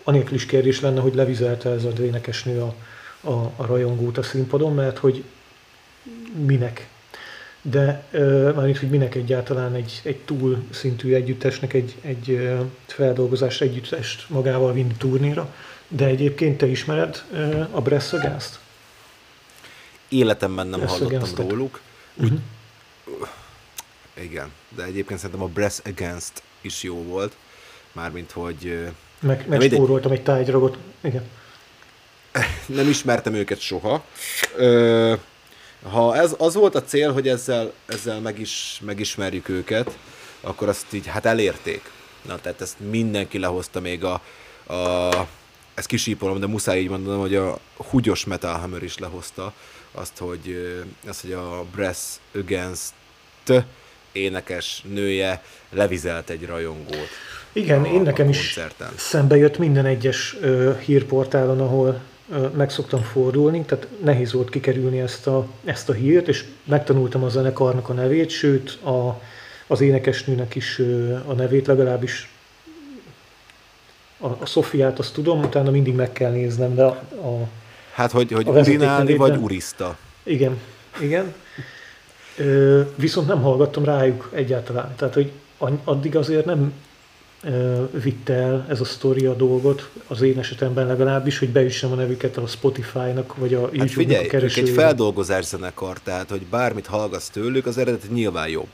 anélkül 0.04 0.35
is 0.35 0.47
kérdés 0.47 0.80
lenne, 0.80 1.00
hogy 1.00 1.14
levizelte 1.14 1.71
ez 1.71 1.85
a 1.85 2.02
énekesnő 2.02 2.61
a, 2.61 2.75
a, 3.21 3.52
a 3.57 3.66
rajongót 3.66 4.19
a 4.19 4.23
színpadon, 4.23 4.75
mert 4.75 4.99
hogy 4.99 5.25
minek. 6.47 6.88
De 7.62 8.04
mármint, 8.54 8.78
hogy 8.78 8.90
minek 8.90 9.14
egyáltalán 9.14 9.75
egy, 9.75 10.00
egy 10.02 10.16
túl 10.16 10.64
szintű 10.71 11.14
együttesnek 11.14 11.73
egy, 11.73 11.97
egy 12.00 12.50
feldolgozás 12.87 13.61
együttest 13.61 14.28
magával 14.28 14.73
vinni 14.73 14.95
turnéra. 14.99 15.54
De 15.88 16.04
egyébként 16.04 16.59
te 16.59 16.66
ismered 16.66 17.25
a 17.71 17.80
Bresszagázt? 17.80 18.59
Életemben 20.09 20.66
nem 20.66 20.87
hallottam 20.87 21.49
róluk. 21.49 21.80
Úgy, 22.14 22.33
uh-huh. 22.33 23.28
Igen, 24.22 24.52
de 24.76 24.82
egyébként 24.82 25.20
szerintem 25.20 25.44
a 25.44 25.48
Brass 25.48 25.78
Against 25.84 26.42
is 26.60 26.82
jó 26.82 27.02
volt, 27.02 27.36
mármint 27.92 28.30
hogy... 28.30 28.88
Meg, 29.20 29.48
megspóroltam 29.48 30.12
egy 30.12 30.22
tájdragot, 30.22 30.78
igen. 31.00 31.28
Nem 32.66 32.88
ismertem 32.88 33.34
őket 33.34 33.60
soha. 33.60 34.04
Ö, 34.56 35.14
ha 35.82 36.16
ez 36.16 36.34
az 36.38 36.54
volt 36.54 36.74
a 36.74 36.82
cél, 36.82 37.12
hogy 37.12 37.28
ezzel, 37.28 37.72
ezzel 37.86 38.20
meg 38.20 38.38
is, 38.38 38.80
megismerjük 38.84 39.48
őket, 39.48 39.98
akkor 40.40 40.68
azt 40.68 40.92
így 40.92 41.06
hát 41.06 41.26
elérték. 41.26 41.90
Na, 42.26 42.40
tehát 42.40 42.60
ezt 42.60 42.76
mindenki 42.78 43.38
lehozta 43.38 43.80
még 43.80 44.04
a, 44.04 44.12
a 44.74 45.10
ezt 45.74 45.86
kisípolom, 45.86 46.40
de 46.40 46.46
muszáj 46.46 46.80
így 46.80 46.88
mondanom, 46.88 47.20
hogy 47.20 47.34
a 47.34 47.58
húgyos 47.76 48.24
Metal 48.24 48.58
Hammer 48.58 48.82
is 48.82 48.98
lehozta 48.98 49.52
azt, 49.92 50.18
hogy, 50.18 50.74
azt, 51.06 51.20
hogy 51.20 51.32
a 51.32 51.64
Brass 51.74 51.98
Against 52.34 52.92
énekes 54.12 54.82
nője 54.88 55.42
levizelt 55.70 56.30
egy 56.30 56.46
rajongót. 56.46 57.08
Igen, 57.52 57.82
a, 57.82 57.86
én 57.86 58.00
nekem 58.00 58.28
is 58.28 58.58
szembe 58.96 59.36
jött 59.36 59.58
minden 59.58 59.86
egyes 59.86 60.36
ö, 60.40 60.72
hírportálon, 60.78 61.60
ahol 61.60 62.00
ö, 62.32 62.46
meg 62.48 62.70
szoktam 62.70 63.02
fordulni, 63.02 63.64
tehát 63.64 63.86
nehéz 64.04 64.32
volt 64.32 64.50
kikerülni 64.50 65.00
ezt 65.00 65.26
a, 65.26 65.46
ezt 65.64 65.88
a 65.88 65.92
hírt, 65.92 66.28
és 66.28 66.44
megtanultam 66.64 67.24
a 67.24 67.28
zenekarnak 67.28 67.88
a 67.88 67.92
nevét, 67.92 68.30
sőt 68.30 68.70
a, 68.70 69.20
az 69.66 69.80
énekesnőnek 69.80 70.54
is 70.54 70.78
ö, 70.78 71.16
a 71.26 71.32
nevét, 71.32 71.66
legalábbis 71.66 72.28
a, 74.18 74.26
a 74.26 74.46
Szofiát 74.46 74.98
azt 74.98 75.14
tudom, 75.14 75.42
utána 75.42 75.70
mindig 75.70 75.94
meg 75.94 76.12
kell 76.12 76.30
néznem, 76.30 76.74
de 76.74 76.82
a, 76.84 76.88
a 77.28 77.48
Hát, 77.92 78.10
hogy, 78.10 78.32
hogy 78.32 78.48
urinálni 78.48 79.14
vagy 79.14 79.36
urista. 79.36 79.96
Igen, 80.22 80.58
igen. 81.00 81.34
Ö, 82.37 82.80
viszont 82.94 83.26
nem 83.26 83.42
hallgattam 83.42 83.84
rájuk 83.84 84.30
egyáltalán. 84.32 84.94
Tehát, 84.96 85.14
hogy 85.14 85.32
addig 85.84 86.16
azért 86.16 86.44
nem 86.44 86.72
ö, 87.42 87.84
vitte 88.02 88.32
el 88.32 88.66
ez 88.68 88.80
a 88.80 88.84
sztori 88.84 89.26
a 89.26 89.34
dolgot, 89.34 89.90
az 90.06 90.20
én 90.20 90.38
esetemben 90.38 90.87
legalábbis, 90.87 91.38
hogy 91.38 91.49
beüssem 91.49 91.92
a 91.92 91.94
nevüket 91.94 92.37
a 92.37 92.46
Spotify-nak, 92.46 93.37
vagy 93.37 93.54
a 93.54 93.58
YouTube-nak 93.58 93.78
hát 93.78 93.90
figyelj, 93.90 94.28
a 94.28 94.42
ők 94.42 94.56
egy 94.56 94.68
feldolgozás 94.68 95.44
zenekar, 95.44 95.99
tehát, 95.99 96.30
hogy 96.30 96.46
bármit 96.46 96.87
hallgatsz 96.87 97.28
tőlük, 97.28 97.66
az 97.66 97.78
eredet 97.78 98.10
nyilván 98.10 98.49
jobb. 98.49 98.68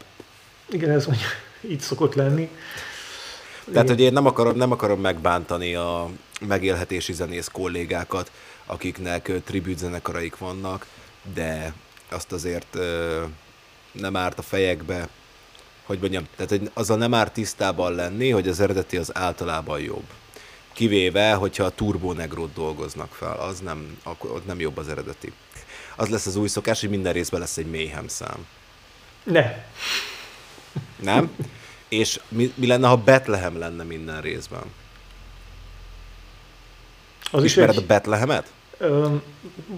Igen, 0.70 0.90
ez 0.90 1.06
mondja, 1.06 1.26
így 1.70 1.80
szokott 1.80 2.14
lenni. 2.14 2.50
Tehát, 3.72 3.88
hogy 3.88 4.00
én 4.00 4.12
nem 4.12 4.26
akarom, 4.26 4.56
nem 4.56 4.72
akarom 4.72 5.00
megbántani 5.00 5.74
a 5.74 6.08
megélhetési 6.40 7.12
zenész 7.12 7.48
kollégákat, 7.52 8.30
akiknek 8.66 9.32
tribute 9.44 9.78
zenekaraik 9.78 10.38
vannak, 10.38 10.86
de 11.34 11.72
azt 12.10 12.32
azért 12.32 12.78
nem 13.98 14.16
árt 14.16 14.38
a 14.38 14.42
fejekbe, 14.42 15.08
hogy 15.84 15.98
mondjam, 15.98 16.26
tehát 16.36 16.50
hogy 16.50 16.70
azzal 16.74 16.96
nem 16.96 17.14
árt 17.14 17.32
tisztában 17.32 17.94
lenni, 17.94 18.30
hogy 18.30 18.48
az 18.48 18.60
eredeti 18.60 18.96
az 18.96 19.16
általában 19.16 19.80
jobb. 19.80 20.04
Kivéve, 20.72 21.32
hogyha 21.32 21.64
a 21.64 21.70
Turbo 21.70 22.12
Negrót 22.12 22.52
dolgoznak 22.52 23.14
fel, 23.14 23.36
az 23.38 23.60
nem, 23.60 23.98
akkor 24.02 24.30
ott 24.30 24.46
nem 24.46 24.60
jobb 24.60 24.76
az 24.76 24.88
eredeti. 24.88 25.32
Az 25.96 26.08
lesz 26.08 26.26
az 26.26 26.36
új 26.36 26.48
szokás, 26.48 26.80
hogy 26.80 26.90
minden 26.90 27.12
részben 27.12 27.40
lesz 27.40 27.56
egy 27.56 27.70
méhem 27.70 28.08
szám. 28.08 28.46
Ne. 29.22 29.64
Nem? 31.02 31.30
És 31.88 32.20
mi, 32.28 32.52
mi 32.54 32.66
lenne, 32.66 32.88
ha 32.88 32.96
Betlehem 32.96 33.58
lenne 33.58 33.82
minden 33.82 34.20
részben? 34.20 34.62
Az 37.30 37.44
Ismered 37.44 37.70
is 37.70 37.76
egy... 37.76 37.82
a 37.82 37.86
Betlehemet? 37.86 38.52
Ö, 38.78 39.14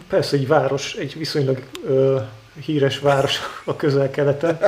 persze 0.09 0.37
egy 0.37 0.47
város, 0.47 0.95
egy 0.95 1.19
viszonylag 1.19 1.63
ö, 1.85 2.21
híres 2.65 2.99
város 2.99 3.39
a 3.65 3.77
közel-keleten, 3.77 4.59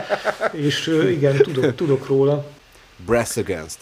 és 0.52 0.87
ö, 0.87 1.09
igen, 1.09 1.37
tudok, 1.37 1.75
tudok 1.75 2.06
róla. 2.06 2.47
Brass 3.06 3.37
Against. 3.37 3.78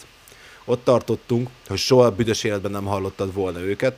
Ott 0.65 0.83
tartottunk, 0.83 1.49
hogy 1.67 1.77
soha 1.77 2.11
büdös 2.11 2.43
életben 2.43 2.71
nem 2.71 2.85
hallottad 2.85 3.33
volna 3.33 3.59
őket, 3.59 3.95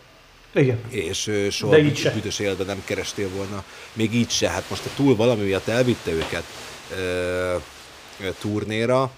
igen. 0.53 0.79
És 0.89 1.27
ö, 1.27 1.49
soha 1.49 1.71
De 1.71 1.81
így 1.81 2.11
büdös 2.13 2.33
se. 2.33 2.43
életben 2.43 2.65
nem 2.65 2.81
kerestél 2.85 3.29
volna. 3.29 3.63
Még 3.93 4.13
így 4.13 4.29
se. 4.29 4.49
Hát 4.49 4.69
most 4.69 4.85
a 4.85 4.89
túl 4.95 5.15
valami 5.15 5.43
miatt 5.43 5.67
elvitte 5.67 6.11
őket 6.11 6.43
ö, 6.97 7.55
ö, 8.23 8.29
turnéra, 8.39 9.11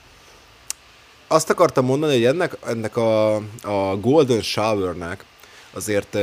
azt 1.27 1.49
akartam 1.49 1.85
mondani, 1.85 2.13
hogy 2.13 2.25
ennek, 2.25 2.57
ennek 2.65 2.97
a, 2.97 3.35
a 3.63 3.97
Golden 4.01 4.41
Shower-nek 4.41 5.25
azért 5.71 6.15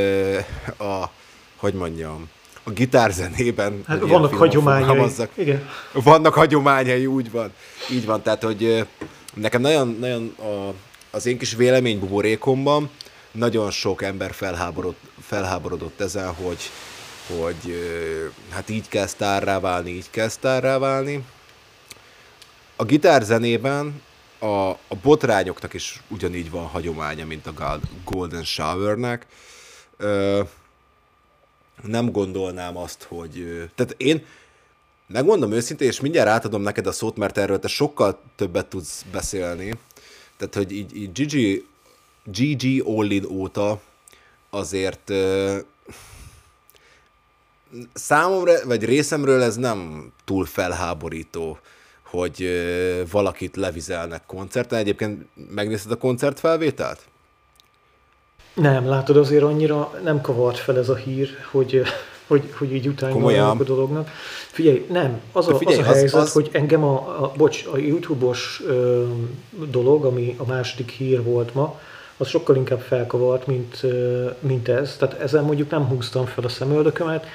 a, 0.79 1.11
hogy 1.57 1.75
mondjam, 1.75 2.29
a 2.63 2.71
gitárzenében 2.71 3.83
hát 3.87 4.01
vannak 4.01 4.35
hagyományai. 4.35 5.11
Igen. 5.35 5.69
Vannak 5.93 6.35
hagyományai, 6.35 7.07
úgy 7.07 7.31
van. 7.31 7.53
Így 7.91 8.07
van, 8.07 8.23
tehát, 8.23 8.43
hogy 8.43 8.87
nekem 9.35 9.61
nagyon, 9.61 9.97
nagyon 10.01 10.35
a, 10.39 10.75
az 11.11 11.27
én 11.27 11.39
kis 11.39 11.55
véleménybuborékomban 11.55 12.91
nagyon 13.33 13.71
sok 13.71 14.03
ember 14.03 14.33
felháborodott, 14.33 15.01
felháborodott 15.21 16.01
ezen, 16.01 16.35
hogy, 16.35 16.71
hogy 17.27 17.75
hát 18.51 18.69
így 18.69 18.89
kell 18.89 19.07
sztárrá 19.07 19.61
válni, 19.61 19.91
így 19.91 20.11
kell 20.11 20.29
sztárrá 20.29 20.79
válni. 20.79 21.25
A 22.77 22.85
gitárzenében 22.85 24.03
a, 24.39 24.69
a 24.71 24.97
botrányoknak 25.03 25.75
is 25.75 26.03
ugyanígy 26.09 26.51
van 26.51 26.67
hagyománya, 26.67 27.27
mint 27.27 27.47
a 27.47 27.79
Golden 28.05 28.45
Showernek. 28.45 29.27
Nem 31.83 32.11
gondolnám 32.11 32.77
azt, 32.77 33.03
hogy... 33.03 33.45
Tehát 33.75 33.95
én 33.97 34.25
megmondom 35.07 35.53
őszintén, 35.53 35.89
és 35.89 36.01
mindjárt 36.01 36.29
átadom 36.29 36.63
neked 36.63 36.87
a 36.87 36.93
szót, 36.93 37.17
mert 37.17 37.39
erről 37.39 37.59
te 37.59 37.69
sokkal 37.69 38.21
többet 38.37 38.67
tudsz 38.67 39.05
beszélni. 39.13 39.79
Tehát, 40.37 40.55
hogy 40.55 40.73
így, 40.73 40.97
így 40.97 41.13
Gigi, 41.13 41.67
Gigi 42.25 42.83
Olin 42.85 43.25
óta 43.25 43.81
azért 44.51 45.13
számomra, 47.93 48.67
vagy 48.67 48.85
részemről 48.85 49.43
ez 49.43 49.57
nem 49.57 50.13
túl 50.25 50.45
felháborító 50.45 51.59
hogy 52.11 52.51
valakit 53.11 53.57
levizelnek 53.57 54.23
koncerten. 54.27 54.79
Egyébként 54.79 55.27
megnézted 55.51 55.93
a 55.93 55.97
koncertfelvételt? 55.97 57.09
Nem, 58.55 58.89
látod, 58.89 59.17
azért 59.17 59.43
annyira 59.43 60.01
nem 60.05 60.21
kavart 60.21 60.59
fel 60.59 60.79
ez 60.79 60.89
a 60.89 60.95
hír, 60.95 61.29
hogy, 61.51 61.83
hogy, 62.27 62.53
hogy 62.59 62.75
így 62.75 62.87
utána 62.87 63.51
a 63.51 63.65
dolognak. 63.65 64.09
Figyelj, 64.51 64.87
nem, 64.91 65.21
az 65.33 65.49
a, 65.49 65.57
figyelj, 65.57 65.79
az 65.79 65.87
a 65.87 65.93
helyzet, 65.93 66.21
az, 66.21 66.27
az... 66.27 66.33
hogy 66.33 66.49
engem 66.53 66.85
a, 66.85 67.23
a, 67.23 67.33
bocs, 67.37 67.67
a 67.73 67.77
YouTube-os 67.77 68.63
ö, 68.67 69.05
dolog, 69.71 70.05
ami 70.05 70.35
a 70.39 70.47
második 70.47 70.91
hír 70.91 71.23
volt 71.23 71.55
ma, 71.55 71.81
az 72.17 72.29
sokkal 72.29 72.57
inkább 72.57 72.81
felkavart, 72.81 73.47
mint, 73.47 73.79
ö, 73.83 74.27
mint 74.41 74.69
ez. 74.69 74.97
Tehát 74.97 75.21
ezen 75.21 75.45
mondjuk 75.45 75.71
nem 75.71 75.85
húztam 75.85 76.25
fel 76.25 76.45
a 76.45 76.49
szemöldökömet, 76.49 77.27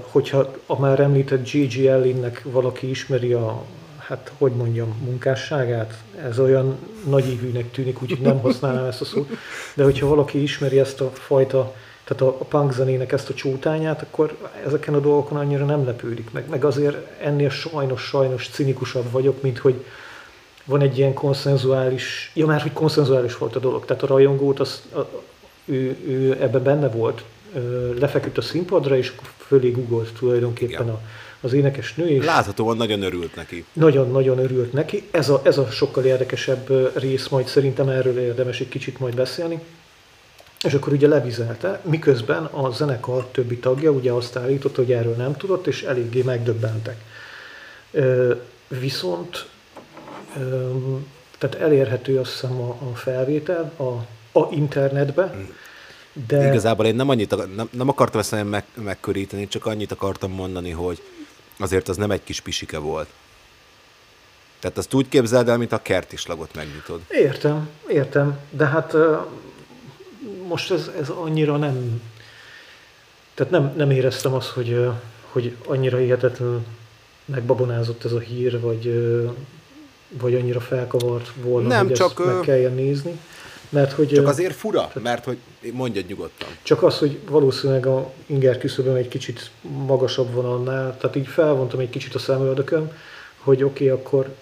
hogyha 0.00 0.52
a 0.66 0.80
már 0.80 1.00
említett 1.00 1.50
G.G. 1.50 1.86
Ellinnek 1.86 2.42
valaki 2.44 2.90
ismeri 2.90 3.32
a, 3.32 3.62
hát 4.08 4.32
hogy 4.38 4.52
mondjam, 4.52 4.96
munkásságát, 5.04 5.94
ez 6.28 6.38
olyan 6.38 6.78
nagyívűnek 7.08 7.70
tűnik, 7.70 8.02
úgyhogy 8.02 8.20
nem 8.20 8.40
használnám 8.40 8.84
ezt 8.84 9.00
a 9.00 9.04
szót, 9.04 9.28
de 9.74 9.84
hogyha 9.84 10.06
valaki 10.06 10.42
ismeri 10.42 10.78
ezt 10.78 11.00
a 11.00 11.10
fajta, 11.10 11.74
tehát 12.04 12.22
a, 12.22 12.40
a 12.40 12.44
punk 12.44 12.72
zenének 12.72 13.12
ezt 13.12 13.28
a 13.28 13.34
csútányát, 13.34 14.02
akkor 14.02 14.36
ezeken 14.66 14.94
a 14.94 15.00
dolgokon 15.00 15.38
annyira 15.38 15.64
nem 15.64 15.84
lepődik 15.84 16.30
meg. 16.30 16.48
Meg 16.48 16.64
azért 16.64 17.20
ennél 17.20 17.50
sajnos, 17.50 18.02
sajnos 18.02 18.48
cinikusabb 18.48 19.10
vagyok, 19.10 19.42
mint 19.42 19.58
hogy 19.58 19.84
van 20.64 20.80
egy 20.80 20.98
ilyen 20.98 21.14
konszenzuális, 21.14 22.30
ja 22.34 22.46
már, 22.46 22.60
hogy 22.60 22.72
konszenzuális 22.72 23.38
volt 23.38 23.56
a 23.56 23.60
dolog, 23.60 23.84
tehát 23.84 24.02
a 24.02 24.06
rajongót, 24.06 24.60
az, 24.60 24.82
a, 24.94 24.98
ő, 25.64 25.96
ő 26.06 26.36
ebben 26.40 26.62
benne 26.62 26.88
volt, 26.88 27.24
lefeküdt 27.98 28.38
a 28.38 28.42
színpadra, 28.42 28.96
és 28.96 29.12
fölé 29.36 29.70
googolt 29.70 30.12
tulajdonképpen 30.12 30.88
a, 30.88 31.00
az 31.40 31.52
énekes 31.52 31.94
nő. 31.94 32.08
És 32.08 32.24
Láthatóan 32.24 32.76
nagyon 32.76 33.02
örült 33.02 33.34
neki. 33.34 33.64
Nagyon-nagyon 33.72 34.38
örült 34.38 34.72
neki. 34.72 35.08
Ez 35.10 35.28
a, 35.28 35.40
ez 35.44 35.58
a 35.58 35.70
sokkal 35.70 36.04
érdekesebb 36.04 36.92
rész, 36.98 37.28
majd 37.28 37.46
szerintem 37.46 37.88
erről 37.88 38.18
érdemes 38.18 38.60
egy 38.60 38.68
kicsit 38.68 38.98
majd 38.98 39.14
beszélni. 39.14 39.60
És 40.62 40.74
akkor 40.74 40.92
ugye 40.92 41.08
levizelte, 41.08 41.80
miközben 41.84 42.44
a 42.44 42.70
zenekar 42.70 43.26
többi 43.26 43.58
tagja 43.58 43.90
ugye 43.90 44.12
azt 44.12 44.36
állította, 44.36 44.82
hogy 44.82 44.92
erről 44.92 45.14
nem 45.14 45.36
tudott, 45.36 45.66
és 45.66 45.82
eléggé 45.82 46.22
megdöbbentek. 46.22 47.04
Viszont 48.68 49.46
tehát 51.38 51.56
elérhető 51.60 52.18
azt 52.18 52.30
hiszem 52.30 52.60
a, 52.60 52.68
a 52.68 52.94
felvétel 52.94 53.72
a, 53.76 53.82
a 54.38 54.48
internetbe, 54.50 55.34
mm. 55.36 55.44
De... 56.26 56.46
Igazából 56.48 56.86
én 56.86 56.94
nem 56.94 57.08
annyit, 57.08 57.54
nem, 57.56 57.68
nem 57.72 57.88
akartam 57.88 58.20
ezt 58.20 58.44
meg, 58.44 58.64
megköríteni, 58.74 59.48
csak 59.48 59.66
annyit 59.66 59.92
akartam 59.92 60.30
mondani, 60.30 60.70
hogy 60.70 61.02
azért 61.58 61.88
az 61.88 61.96
nem 61.96 62.10
egy 62.10 62.24
kis 62.24 62.40
pisike 62.40 62.78
volt. 62.78 63.08
Tehát 64.58 64.78
azt 64.78 64.94
úgy 64.94 65.08
képzeld 65.08 65.48
el, 65.48 65.58
mint 65.58 65.72
a 65.72 65.82
kertislagot 65.82 66.54
megnyitod. 66.54 67.00
Értem, 67.10 67.68
értem, 67.88 68.38
de 68.50 68.66
hát 68.66 68.94
most 70.46 70.70
ez, 70.70 70.90
ez 71.00 71.08
annyira 71.08 71.56
nem... 71.56 72.02
Tehát 73.34 73.52
nem, 73.52 73.72
nem 73.76 73.90
éreztem 73.90 74.34
azt, 74.34 74.48
hogy, 74.48 74.88
hogy 75.22 75.56
annyira 75.66 75.96
hihetetlen 75.96 76.66
megbabonázott 77.24 78.04
ez 78.04 78.12
a 78.12 78.18
hír, 78.18 78.60
vagy, 78.60 78.92
vagy 80.08 80.34
annyira 80.34 80.60
felkavart 80.60 81.32
volna, 81.42 81.68
Nem, 81.68 81.86
hogy 81.86 81.96
csak, 81.96 82.10
ezt 82.18 82.34
meg 82.34 82.40
kelljen 82.40 82.74
nézni. 82.74 83.20
Mert 83.68 83.92
hogy, 83.92 84.08
csak 84.08 84.26
azért 84.26 84.54
fura, 84.54 84.90
mert 85.02 85.24
hogy 85.24 85.38
mondjad 85.72 86.06
nyugodtan. 86.06 86.48
Csak 86.62 86.82
az, 86.82 86.98
hogy 86.98 87.18
valószínűleg 87.28 87.86
a 87.86 88.12
inger 88.26 88.58
küszöböm 88.58 88.94
egy 88.94 89.08
kicsit 89.08 89.50
magasabb 89.60 90.32
van 90.32 90.44
annál, 90.44 90.96
tehát 90.96 91.16
így 91.16 91.26
felvontam 91.26 91.80
egy 91.80 91.90
kicsit 91.90 92.14
a 92.14 92.18
szemöldököm, 92.18 92.92
hogy 93.38 93.62
oké, 93.62 93.90
okay, 93.90 94.02
akkor 94.02 94.34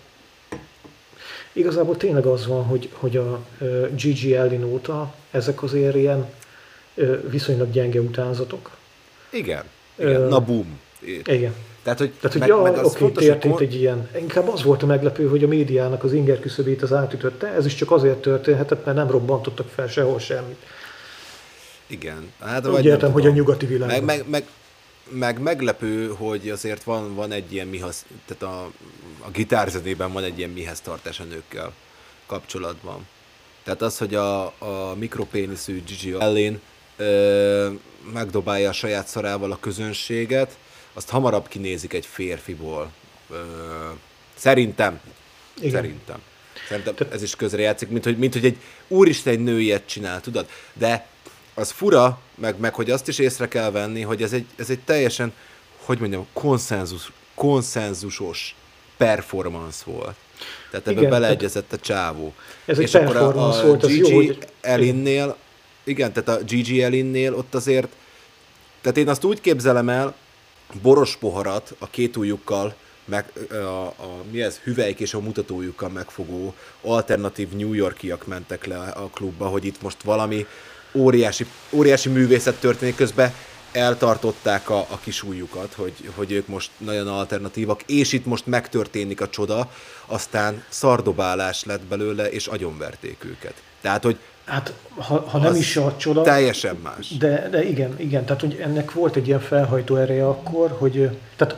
igazából 1.52 1.96
tényleg 1.96 2.26
az 2.26 2.46
van, 2.46 2.64
hogy, 2.64 2.88
hogy 2.92 3.16
a 3.16 3.44
Gigi 3.94 4.36
Ellin 4.36 4.64
óta 4.64 5.14
ezek 5.30 5.62
azért 5.62 5.94
ilyen 5.94 6.26
viszonylag 7.30 7.70
gyenge 7.70 8.00
utánzatok. 8.00 8.70
Igen. 9.30 9.64
igen. 9.98 10.20
Na 10.20 10.40
boom. 10.40 10.80
Igen. 11.24 11.54
Tehát, 11.86 12.00
hogy, 12.00 12.10
Tehát, 12.10 12.32
hogy 12.32 12.40
meg, 12.40 12.48
ja, 12.48 12.62
meg 12.62 12.84
oké, 12.84 13.04
okay, 13.04 13.26
történt 13.26 13.54
hogy... 13.54 13.62
egy 13.62 13.74
ilyen. 13.74 14.08
Inkább 14.18 14.48
az 14.48 14.62
volt 14.62 14.82
a 14.82 14.86
meglepő, 14.86 15.28
hogy 15.28 15.44
a 15.44 15.46
médiának 15.46 16.04
az 16.04 16.12
inger 16.12 16.40
küszöbét 16.40 16.82
az 16.82 16.92
átütötte. 16.92 17.46
Ez 17.46 17.66
is 17.66 17.74
csak 17.74 17.90
azért 17.90 18.16
történhetett, 18.16 18.84
mert 18.84 18.96
nem 18.96 19.10
robbantottak 19.10 19.68
fel 19.68 19.88
sehol 19.88 20.18
semmit. 20.18 20.56
Igen. 21.86 22.32
Hát, 22.40 22.66
Úgy 22.66 22.84
értem, 22.84 23.12
hogy 23.12 23.26
a 23.26 23.30
nyugati 23.30 23.66
világ. 23.66 23.88
Meg, 23.88 24.04
meg, 24.04 24.24
meg, 24.28 24.44
meg 25.08 25.38
meglepő, 25.38 26.06
hogy 26.18 26.48
azért 26.48 26.82
van, 26.82 27.14
van 27.14 27.32
egy 27.32 27.52
ilyen 27.52 27.66
mihasz, 27.66 28.06
tehát 28.26 28.54
a, 28.54 28.70
a 29.26 29.30
gitárzenében 29.30 30.12
van 30.12 30.24
egy 30.24 30.38
ilyen 30.38 30.50
mihez 30.50 30.80
tartás 30.80 31.20
a 31.20 31.24
nőkkel 31.24 31.72
kapcsolatban. 32.26 33.06
Tehát 33.64 33.82
az, 33.82 33.98
hogy 33.98 34.14
a, 34.14 34.44
a 34.44 34.94
mikropéniszű 34.98 35.82
Gigi 35.86 36.16
Ellin 36.18 36.60
ö, 36.96 37.68
megdobálja 38.12 38.68
a 38.68 38.72
saját 38.72 39.06
szarával 39.06 39.52
a 39.52 39.58
közönséget, 39.60 40.56
azt 40.96 41.10
hamarabb 41.10 41.48
kinézik 41.48 41.92
egy 41.92 42.06
férfiból. 42.06 42.90
Ö, 43.30 43.36
szerintem. 44.34 45.00
Igen. 45.56 45.70
Szerintem. 45.70 46.22
Szerintem 46.68 46.94
ez 47.12 47.22
is 47.22 47.36
közrejátszik, 47.36 47.88
mint 47.88 48.04
hogy, 48.04 48.18
mint 48.18 48.32
hogy 48.32 48.44
egy 48.44 48.56
úristen 48.88 49.32
egy 49.32 49.42
nő 49.42 49.60
ilyet 49.60 49.86
csinál, 49.86 50.20
tudod? 50.20 50.46
De 50.72 51.06
az 51.54 51.70
fura, 51.70 52.20
meg, 52.34 52.58
meg 52.58 52.74
hogy 52.74 52.90
azt 52.90 53.08
is 53.08 53.18
észre 53.18 53.48
kell 53.48 53.70
venni, 53.70 54.00
hogy 54.00 54.22
ez 54.22 54.32
egy, 54.32 54.46
ez 54.56 54.70
egy 54.70 54.80
teljesen, 54.80 55.32
hogy 55.84 55.98
mondjam, 55.98 56.26
konszenzus, 56.32 57.12
konszenzusos 57.34 58.54
performance 58.96 59.82
volt. 59.84 60.16
Tehát 60.70 60.88
ebbe 60.88 61.08
beleegyezett 61.08 61.72
a 61.72 61.78
csávó. 61.78 62.34
Ez 62.64 62.78
és 62.78 62.94
egy 62.94 63.02
akkor 63.02 63.16
a, 63.16 63.26
a 63.26 63.62
volt, 63.62 63.86
Gigi 63.86 64.10
jó, 64.10 64.16
hogy... 64.16 64.38
Elinnél, 64.60 65.36
igen, 65.84 66.12
tehát 66.12 66.40
a 66.40 66.44
Gigi 66.44 66.82
Elinnél 66.82 67.34
ott 67.34 67.54
azért, 67.54 67.88
tehát 68.80 68.96
én 68.96 69.08
azt 69.08 69.24
úgy 69.24 69.40
képzelem 69.40 69.88
el, 69.88 70.14
boros 70.82 71.16
poharat 71.16 71.74
a 71.78 71.90
két 71.90 72.16
ujjukkal, 72.16 72.74
meg 73.04 73.32
a, 73.50 73.86
a, 73.86 74.24
mi 74.30 74.42
ez, 74.42 74.58
hüvelyk 74.58 75.00
és 75.00 75.14
a 75.14 75.20
mutatójukkal 75.20 75.88
megfogó 75.88 76.54
alternatív 76.82 77.48
New 77.48 77.72
Yorkiak 77.72 78.26
mentek 78.26 78.64
le 78.66 78.78
a 78.78 79.10
klubba, 79.12 79.46
hogy 79.46 79.64
itt 79.64 79.82
most 79.82 80.02
valami 80.02 80.46
óriási, 80.94 81.46
óriási 81.70 82.08
művészet 82.08 82.60
történik 82.60 82.96
közben, 82.96 83.34
eltartották 83.72 84.70
a, 84.70 84.78
a 84.78 84.98
kis 85.02 85.22
ujjukat, 85.22 85.74
hogy, 85.74 86.10
hogy 86.14 86.32
ők 86.32 86.46
most 86.46 86.70
nagyon 86.78 87.08
alternatívak, 87.08 87.82
és 87.82 88.12
itt 88.12 88.26
most 88.26 88.46
megtörténik 88.46 89.20
a 89.20 89.28
csoda, 89.28 89.70
aztán 90.06 90.64
szardobálás 90.68 91.64
lett 91.64 91.82
belőle, 91.82 92.30
és 92.30 92.46
agyonverték 92.46 93.24
őket. 93.24 93.62
Tehát, 93.80 94.04
hogy 94.04 94.18
Hát, 94.46 94.72
ha, 94.96 95.24
ha 95.28 95.38
nem 95.38 95.54
is 95.54 95.76
a 95.76 95.96
csoda... 95.96 96.22
Teljesen 96.22 96.76
más. 96.82 97.16
De, 97.16 97.48
de 97.48 97.64
igen, 97.64 97.94
igen, 97.96 98.24
tehát 98.24 98.40
hogy 98.40 98.58
ennek 98.62 98.92
volt 98.92 99.16
egy 99.16 99.26
ilyen 99.26 99.40
felhajtó 99.40 99.96
ereje 99.96 100.28
akkor, 100.28 100.76
hogy 100.78 101.10
tehát 101.36 101.56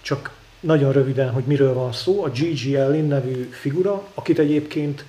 csak 0.00 0.30
nagyon 0.60 0.92
röviden, 0.92 1.30
hogy 1.30 1.44
miről 1.44 1.74
van 1.74 1.92
szó. 1.92 2.24
A 2.24 2.30
Gigi 2.30 2.76
Ellin 2.76 3.04
nevű 3.04 3.48
figura, 3.50 4.06
akit 4.14 4.38
egyébként 4.38 5.04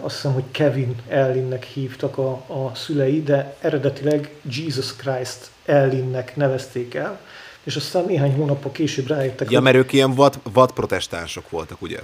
azt 0.00 0.14
hiszem, 0.14 0.32
hogy 0.32 0.44
Kevin 0.50 0.94
Ellinnek 1.08 1.64
hívtak 1.64 2.18
a, 2.18 2.30
a 2.32 2.72
szülei, 2.74 3.22
de 3.22 3.56
eredetileg 3.60 4.30
Jesus 4.42 4.96
Christ 4.96 5.50
Ellinnek 5.64 6.36
nevezték 6.36 6.94
el, 6.94 7.20
és 7.64 7.76
aztán 7.76 8.04
néhány 8.04 8.32
hónappal 8.32 8.72
később 8.72 9.06
rájöttek. 9.06 9.50
Ja, 9.50 9.56
hogy... 9.56 9.64
mert 9.64 9.76
ők 9.76 9.92
ilyen 9.92 10.14
vad, 10.14 10.38
vad 10.52 10.72
protestánsok 10.72 11.50
voltak, 11.50 11.82
ugye? 11.82 11.98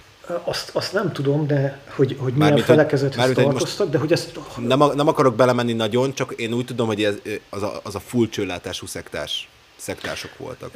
Azt, 0.44 0.70
azt 0.72 0.92
nem 0.92 1.12
tudom, 1.12 1.46
de 1.46 1.78
hogy, 1.86 2.16
hogy 2.18 2.32
milyen 2.32 2.38
Mármint, 2.38 2.64
felekezethez 2.64 3.24
hogy, 3.24 3.34
tartoztak, 3.34 3.90
de 3.90 3.98
hogy 3.98 4.12
ezt... 4.12 4.38
Nem, 4.56 4.82
nem 4.94 5.08
akarok 5.08 5.34
belemenni 5.34 5.72
nagyon, 5.72 6.14
csak 6.14 6.32
én 6.36 6.52
úgy 6.52 6.64
tudom, 6.64 6.86
hogy 6.86 7.04
ez, 7.04 7.14
az, 7.48 7.62
a, 7.62 7.80
az 7.82 7.94
a 7.94 8.00
full 8.00 8.28
csőlátású 8.28 8.86
szektás, 8.86 9.48
szektások 9.76 10.30
voltak. 10.36 10.70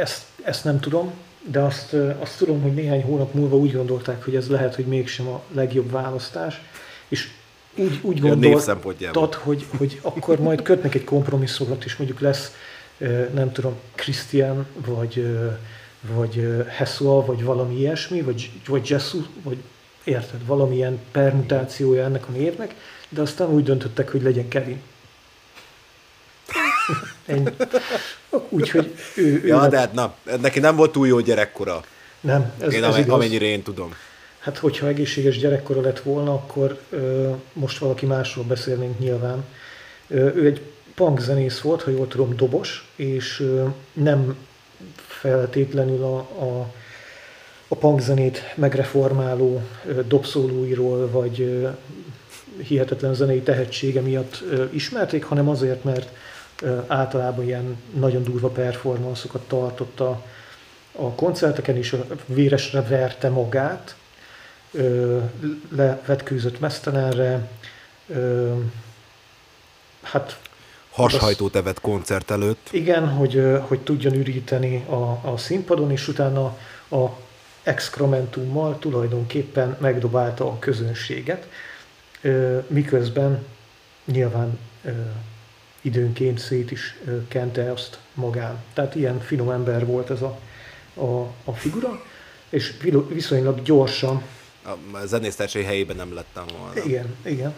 Ezt, 0.00 0.22
ezt 0.42 0.64
nem 0.64 0.80
tudom, 0.80 1.12
de 1.50 1.60
azt, 1.60 1.96
azt 2.18 2.38
tudom, 2.38 2.62
hogy 2.62 2.74
néhány 2.74 3.02
hónap 3.02 3.34
múlva 3.34 3.56
úgy 3.56 3.72
gondolták, 3.72 4.24
hogy 4.24 4.34
ez 4.34 4.48
lehet, 4.48 4.74
hogy 4.74 4.86
mégsem 4.86 5.28
a 5.28 5.42
legjobb 5.54 5.90
választás, 5.90 6.60
és 7.08 7.28
úgy, 7.76 7.98
úgy 8.02 8.20
gondoltad, 8.20 9.34
hogy, 9.34 9.66
hogy 9.76 10.00
akkor 10.02 10.40
majd 10.40 10.62
kötnek 10.62 10.94
egy 10.94 11.04
kompromisszumot, 11.04 11.84
és 11.84 11.96
mondjuk 11.96 12.20
lesz, 12.20 12.52
nem 13.34 13.52
tudom, 13.52 13.74
Christian, 13.94 14.66
vagy, 14.74 15.36
vagy 16.00 16.64
Hesua, 16.68 17.24
vagy 17.24 17.44
valami 17.44 17.78
ilyesmi, 17.78 18.22
vagy, 18.22 18.50
vagy 18.66 18.88
Jesu, 18.90 19.22
vagy 19.42 19.58
érted, 20.04 20.46
valamilyen 20.46 20.98
permutációja 21.12 22.04
ennek 22.04 22.28
a 22.28 22.30
névnek, 22.30 22.74
de 23.08 23.20
aztán 23.20 23.48
úgy 23.48 23.64
döntöttek, 23.64 24.10
hogy 24.10 24.22
legyen 24.22 24.48
Kevin. 24.48 24.80
Úgyhogy 28.48 28.94
ő, 29.14 29.40
ő 29.42 29.46
ja, 29.46 29.68
de 29.68 29.78
hát 29.78 29.92
na, 29.92 30.14
neki 30.40 30.60
nem 30.60 30.76
volt 30.76 30.92
túl 30.92 31.06
jó 31.06 31.20
gyerekkora. 31.20 31.84
Nem, 32.20 32.52
ez, 32.60 32.72
én, 32.72 32.84
ez 32.84 32.96
igaz. 32.96 33.14
amennyire 33.14 33.44
én 33.44 33.62
tudom. 33.62 33.94
Hát, 34.38 34.58
hogyha 34.58 34.86
egészséges 34.86 35.38
gyerekkora 35.38 35.80
lett 35.80 36.00
volna, 36.00 36.32
akkor 36.32 36.80
ö, 36.90 37.30
most 37.52 37.78
valaki 37.78 38.06
másról 38.06 38.44
beszélnénk 38.44 38.98
nyilván. 38.98 39.44
Ö, 40.08 40.34
ő 40.34 40.46
egy 40.46 40.60
punk 40.98 41.20
zenész 41.20 41.60
volt, 41.60 41.82
ha 41.82 41.90
jól 41.90 42.08
tudom, 42.08 42.36
dobos, 42.36 42.92
és 42.96 43.46
nem 43.92 44.36
feltétlenül 44.96 46.02
a, 46.02 46.16
a, 46.18 46.72
a 47.68 47.74
punk 47.76 48.00
zenét 48.00 48.54
megreformáló 48.54 49.62
dobszólóiról, 50.08 51.10
vagy 51.10 51.66
hihetetlen 52.56 53.14
zenei 53.14 53.40
tehetsége 53.40 54.00
miatt 54.00 54.42
ismerték, 54.70 55.24
hanem 55.24 55.48
azért, 55.48 55.84
mert 55.84 56.12
általában 56.86 57.44
ilyen 57.44 57.76
nagyon 57.94 58.22
durva 58.22 58.48
performanszokat 58.48 59.42
tartott 59.48 60.00
a, 60.00 60.24
a 60.92 61.10
koncerteken, 61.10 61.76
és 61.76 61.96
véresre 62.26 62.82
verte 62.82 63.28
magát, 63.28 63.96
levetkőzött 65.68 66.60
mesztelenre, 66.60 67.48
hát 70.02 70.38
Hashajtót 71.02 71.56
evett 71.56 71.80
koncert 71.80 72.30
előtt. 72.30 72.68
Igen, 72.70 73.08
hogy, 73.08 73.58
hogy 73.60 73.80
tudjon 73.80 74.14
üríteni 74.14 74.84
a, 74.88 75.30
a 75.32 75.36
színpadon, 75.36 75.90
és 75.90 76.08
utána 76.08 76.44
a 76.90 77.06
exkrementummal 77.62 78.78
tulajdonképpen 78.78 79.76
megdobálta 79.80 80.44
a 80.44 80.58
közönséget, 80.58 81.48
miközben 82.66 83.46
nyilván 84.04 84.58
időnként 85.80 86.38
szét 86.38 86.70
is 86.70 86.98
kente 87.28 87.72
azt 87.72 87.98
magán. 88.14 88.62
Tehát 88.72 88.94
ilyen 88.94 89.20
finom 89.20 89.50
ember 89.50 89.86
volt 89.86 90.10
ez 90.10 90.22
a, 90.22 90.38
a, 90.94 91.32
a 91.44 91.52
figura, 91.52 92.02
és 92.48 92.74
viszonylag 93.08 93.62
gyorsan... 93.62 94.22
A 94.92 95.06
zenésztársai 95.06 95.62
helyében 95.62 95.96
nem 95.96 96.14
lettem 96.14 96.44
volna. 96.58 96.84
Igen, 96.84 97.16
igen. 97.24 97.54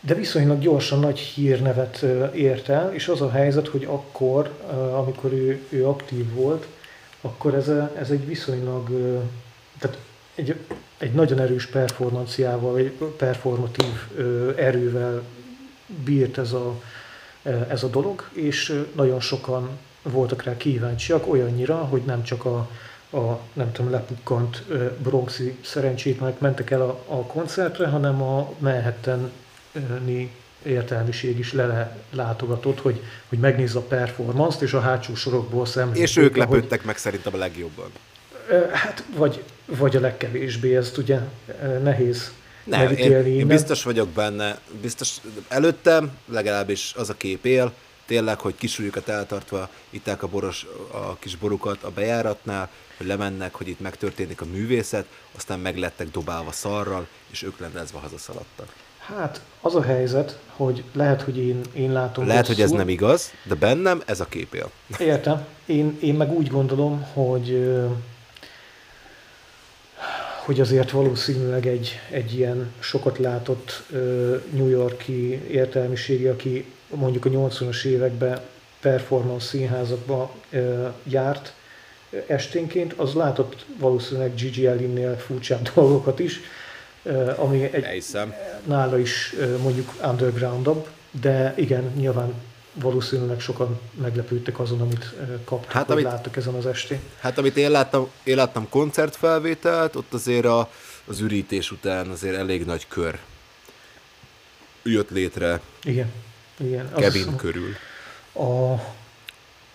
De 0.00 0.14
viszonylag 0.14 0.58
gyorsan 0.58 1.00
nagy 1.00 1.18
hírnevet 1.18 2.04
ért 2.34 2.68
el, 2.68 2.94
és 2.94 3.08
az 3.08 3.20
a 3.20 3.30
helyzet, 3.30 3.68
hogy 3.68 3.84
akkor, 3.84 4.48
amikor 4.92 5.32
ő, 5.32 5.62
ő 5.68 5.86
aktív 5.86 6.32
volt, 6.32 6.66
akkor 7.20 7.54
ez, 7.54 7.68
a, 7.68 7.92
ez 7.98 8.10
egy 8.10 8.26
viszonylag, 8.26 8.88
tehát 9.78 9.98
egy, 10.34 10.54
egy 10.98 11.12
nagyon 11.12 11.40
erős 11.40 11.66
performanciával, 11.66 12.72
vagy 12.72 12.92
performatív 13.16 13.92
erővel 14.56 15.22
bírt 16.04 16.38
ez 16.38 16.52
a, 16.52 16.82
ez 17.68 17.82
a 17.82 17.88
dolog, 17.88 18.28
és 18.32 18.84
nagyon 18.94 19.20
sokan 19.20 19.68
voltak 20.02 20.42
rá 20.42 20.56
kíváncsiak, 20.56 21.28
olyannyira, 21.28 21.76
hogy 21.76 22.02
nem 22.02 22.22
csak 22.22 22.44
a, 22.44 22.68
a 23.10 23.38
nem 23.52 23.72
tudom, 23.72 23.90
lepukkant 23.90 24.64
bronxi 25.02 25.58
szerencsétlenek 25.64 26.38
mentek 26.38 26.70
el 26.70 26.80
a, 26.80 27.04
a 27.06 27.22
koncertre, 27.22 27.86
hanem 27.86 28.22
a 28.22 28.52
manhattan 28.58 29.30
értelmiség 30.62 31.38
is 31.38 31.52
lele 31.52 31.96
látogatott, 32.10 32.80
hogy, 32.80 33.02
hogy 33.28 33.38
megnézze 33.38 33.78
a 33.78 33.82
performance-t, 33.82 34.62
és 34.62 34.72
a 34.72 34.80
hátsó 34.80 35.14
sorokból 35.14 35.66
szemlélték. 35.66 36.02
És 36.02 36.16
ők 36.16 36.36
lepődtek 36.36 36.78
hogy, 36.78 36.86
meg 36.86 36.96
szerintem 36.96 37.34
a 37.34 37.36
legjobban. 37.36 37.90
Hát, 38.72 39.04
vagy, 39.16 39.42
vagy 39.66 39.96
a 39.96 40.00
legkevésbé, 40.00 40.76
ezt 40.76 40.98
ugye 40.98 41.18
nehéz 41.82 42.32
nem, 42.64 42.92
én, 42.92 43.26
én 43.26 43.46
biztos 43.46 43.82
vagyok 43.82 44.08
benne, 44.08 44.58
biztos 44.80 45.16
előttem 45.48 46.10
legalábbis 46.26 46.94
az 46.96 47.08
a 47.08 47.16
kép 47.16 47.44
él, 47.44 47.72
tényleg, 48.06 48.38
hogy 48.38 48.54
kisúlyukat 48.54 49.08
eltartva 49.08 49.68
itták 49.90 50.22
a, 50.22 50.26
boros, 50.26 50.66
a 50.90 51.16
kis 51.16 51.36
borukat 51.36 51.82
a 51.82 51.90
bejáratnál, 51.90 52.70
hogy 52.96 53.06
lemennek, 53.06 53.54
hogy 53.54 53.68
itt 53.68 53.80
megtörténik 53.80 54.40
a 54.40 54.44
művészet, 54.44 55.06
aztán 55.36 55.60
meglettek 55.60 56.10
dobálva 56.10 56.52
szarral, 56.52 57.06
és 57.30 57.42
ők 57.42 57.58
lendezve 57.58 57.98
hazaszaladtak. 57.98 58.72
Hát 59.16 59.40
az 59.60 59.74
a 59.74 59.82
helyzet, 59.82 60.38
hogy 60.56 60.84
lehet, 60.92 61.22
hogy 61.22 61.38
én, 61.38 61.60
én 61.72 61.92
látom 61.92 62.26
Lehet, 62.26 62.46
rosszul. 62.46 62.54
hogy 62.54 62.72
ez 62.72 62.78
nem 62.78 62.88
igaz, 62.88 63.32
de 63.42 63.54
bennem 63.54 64.02
ez 64.06 64.20
a 64.20 64.24
kép 64.24 64.54
él. 64.54 64.70
Értem. 64.98 65.46
Én, 65.66 65.98
én 66.00 66.14
meg 66.14 66.32
úgy 66.32 66.48
gondolom, 66.48 67.02
hogy 67.12 67.76
hogy 70.44 70.60
azért 70.60 70.90
valószínűleg 70.90 71.66
egy, 71.66 72.00
egy 72.10 72.34
ilyen 72.34 72.72
sokat 72.78 73.18
látott 73.18 73.82
New 74.50 74.68
Yorki 74.68 75.42
értelmiségi, 75.50 76.26
aki 76.26 76.64
mondjuk 76.94 77.24
a 77.24 77.28
80-as 77.28 77.84
években 77.84 78.40
performance 78.80 79.46
színházakba 79.46 80.34
járt 81.04 81.54
esténként, 82.26 82.92
az 82.92 83.14
látott 83.14 83.64
valószínűleg 83.78 84.34
Gigi 84.34 84.66
Allinnél 84.66 85.16
furcsább 85.16 85.68
dolgokat 85.74 86.18
is, 86.18 86.40
ami 87.36 87.62
egy, 87.72 87.84
Elhiszem. 87.84 88.34
nála 88.64 88.98
is 88.98 89.34
mondjuk 89.62 89.92
undergroundabb, 90.02 90.86
de 91.20 91.54
igen, 91.56 91.92
nyilván 91.96 92.32
valószínűleg 92.74 93.40
sokan 93.40 93.80
meglepődtek 94.00 94.58
azon, 94.60 94.80
amit 94.80 95.14
kaptak, 95.44 95.72
Hát, 95.72 95.90
amit- 95.90 96.04
láttak 96.04 96.36
ezen 96.36 96.54
az 96.54 96.66
estén. 96.66 97.00
Hát 97.20 97.38
amit 97.38 97.56
én 97.56 97.70
láttam, 97.70 98.08
én 98.22 98.36
láttam 98.36 98.68
koncertfelvételt, 98.68 99.96
ott 99.96 100.12
azért 100.14 100.44
a, 100.44 100.70
az 101.06 101.20
ürítés 101.20 101.70
után 101.70 102.08
azért 102.08 102.36
elég 102.36 102.64
nagy 102.64 102.88
kör 102.88 103.18
jött 104.82 105.10
létre 105.10 105.60
Igen. 105.84 106.12
Igen. 106.56 106.90
Kevin 106.94 107.12
hiszem, 107.12 107.36
körül. 107.36 107.74
A 108.34 108.74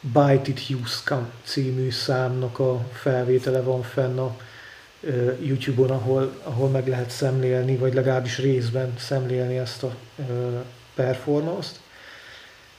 Bite 0.01 0.41
It 0.45 0.67
Houston 0.67 1.31
című 1.43 1.89
számnak 1.91 2.59
a 2.59 2.85
felvétele 2.93 3.61
van 3.61 3.83
fenn 3.83 4.17
a 4.17 4.35
YouTube-on, 5.41 5.89
ahol, 5.89 6.33
ahol 6.43 6.69
meg 6.69 6.87
lehet 6.87 7.09
szemlélni, 7.09 7.75
vagy 7.75 7.93
legalábbis 7.93 8.37
részben 8.37 8.93
szemlélni 8.97 9.57
ezt 9.57 9.83
a 9.83 9.95
performance-t. 10.95 11.79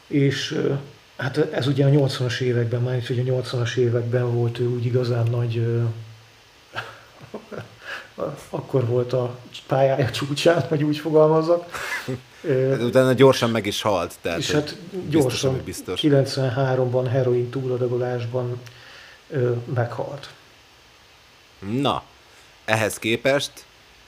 És 0.06 0.60
hát 1.16 1.36
ez 1.36 1.66
ugye 1.66 1.84
a 1.84 1.88
80-as 1.88 2.40
években, 2.40 2.82
már 2.82 2.96
is, 2.96 3.06
hogy 3.06 3.28
a 3.28 3.42
80-as 3.42 3.76
években 3.76 4.34
volt 4.34 4.58
ő 4.58 4.66
úgy 4.66 4.84
igazán 4.84 5.26
nagy 5.30 5.66
akkor 8.50 8.86
volt 8.86 9.12
a 9.12 9.38
pályája 9.66 10.10
csúcsán, 10.10 10.62
hogy 10.68 10.82
úgy 10.82 10.98
fogalmazzak. 10.98 11.70
Utána 12.80 13.12
gyorsan 13.12 13.50
meg 13.50 13.66
is 13.66 13.82
halt, 13.82 14.14
tehát 14.20 14.38
és 14.38 14.50
hát 14.50 14.76
biztos, 14.90 15.10
gyorsan, 15.10 15.50
ami 15.50 15.62
biztos. 15.62 16.00
93-ban 16.02 17.06
heroin 17.10 17.50
túladagolásban 17.50 18.60
meghalt. 19.74 20.28
Na, 21.80 22.02
ehhez 22.64 22.98
képest 22.98 23.50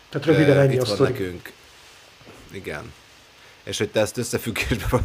Tehát 0.08 0.26
röviden 0.26 0.58
ennyi 0.58 0.74
itt 0.74 0.82
van 0.82 0.96
nekünk. 1.08 1.52
Igen. 2.50 2.92
És 3.62 3.78
hogy 3.78 3.90
te 3.90 4.00
ezt 4.00 4.16
összefüggésbe 4.16 5.00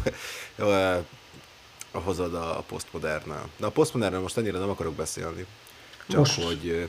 hozod 1.92 2.34
a, 2.34 2.58
a 2.58 2.62
posztmodernnel. 2.62 3.48
De 3.56 3.66
a 3.66 3.70
posztmodernről 3.70 4.20
most 4.20 4.36
annyira 4.36 4.58
nem 4.58 4.70
akarok 4.70 4.94
beszélni. 4.94 5.46
Csak 6.08 6.18
Most- 6.18 6.42
hogy 6.42 6.88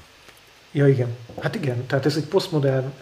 Ja, 0.72 0.88
igen. 0.88 1.18
Hát 1.42 1.56
igen, 1.56 1.86
tehát 1.86 2.06
ez 2.06 2.16
egy 2.16 2.26
posztmodern, 2.26 2.94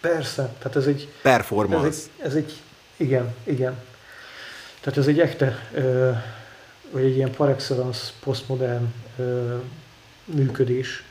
persze, 0.00 0.54
tehát 0.58 0.76
ez 0.76 0.86
egy, 0.86 1.00
ez 1.00 1.22
performance. 1.22 1.98
egy, 2.16 2.26
ez 2.26 2.34
egy, 2.34 2.52
igen, 2.96 3.34
igen. 3.44 3.82
Tehát 4.80 4.98
ez 4.98 5.06
egy 5.06 5.20
echte, 5.20 5.68
ö, 5.74 6.10
vagy 6.90 7.04
egy 7.04 7.16
ilyen 7.16 7.30
par 7.30 7.48
excellence 7.48 8.12
posztmodern 8.20 8.94
működés, 10.24 11.02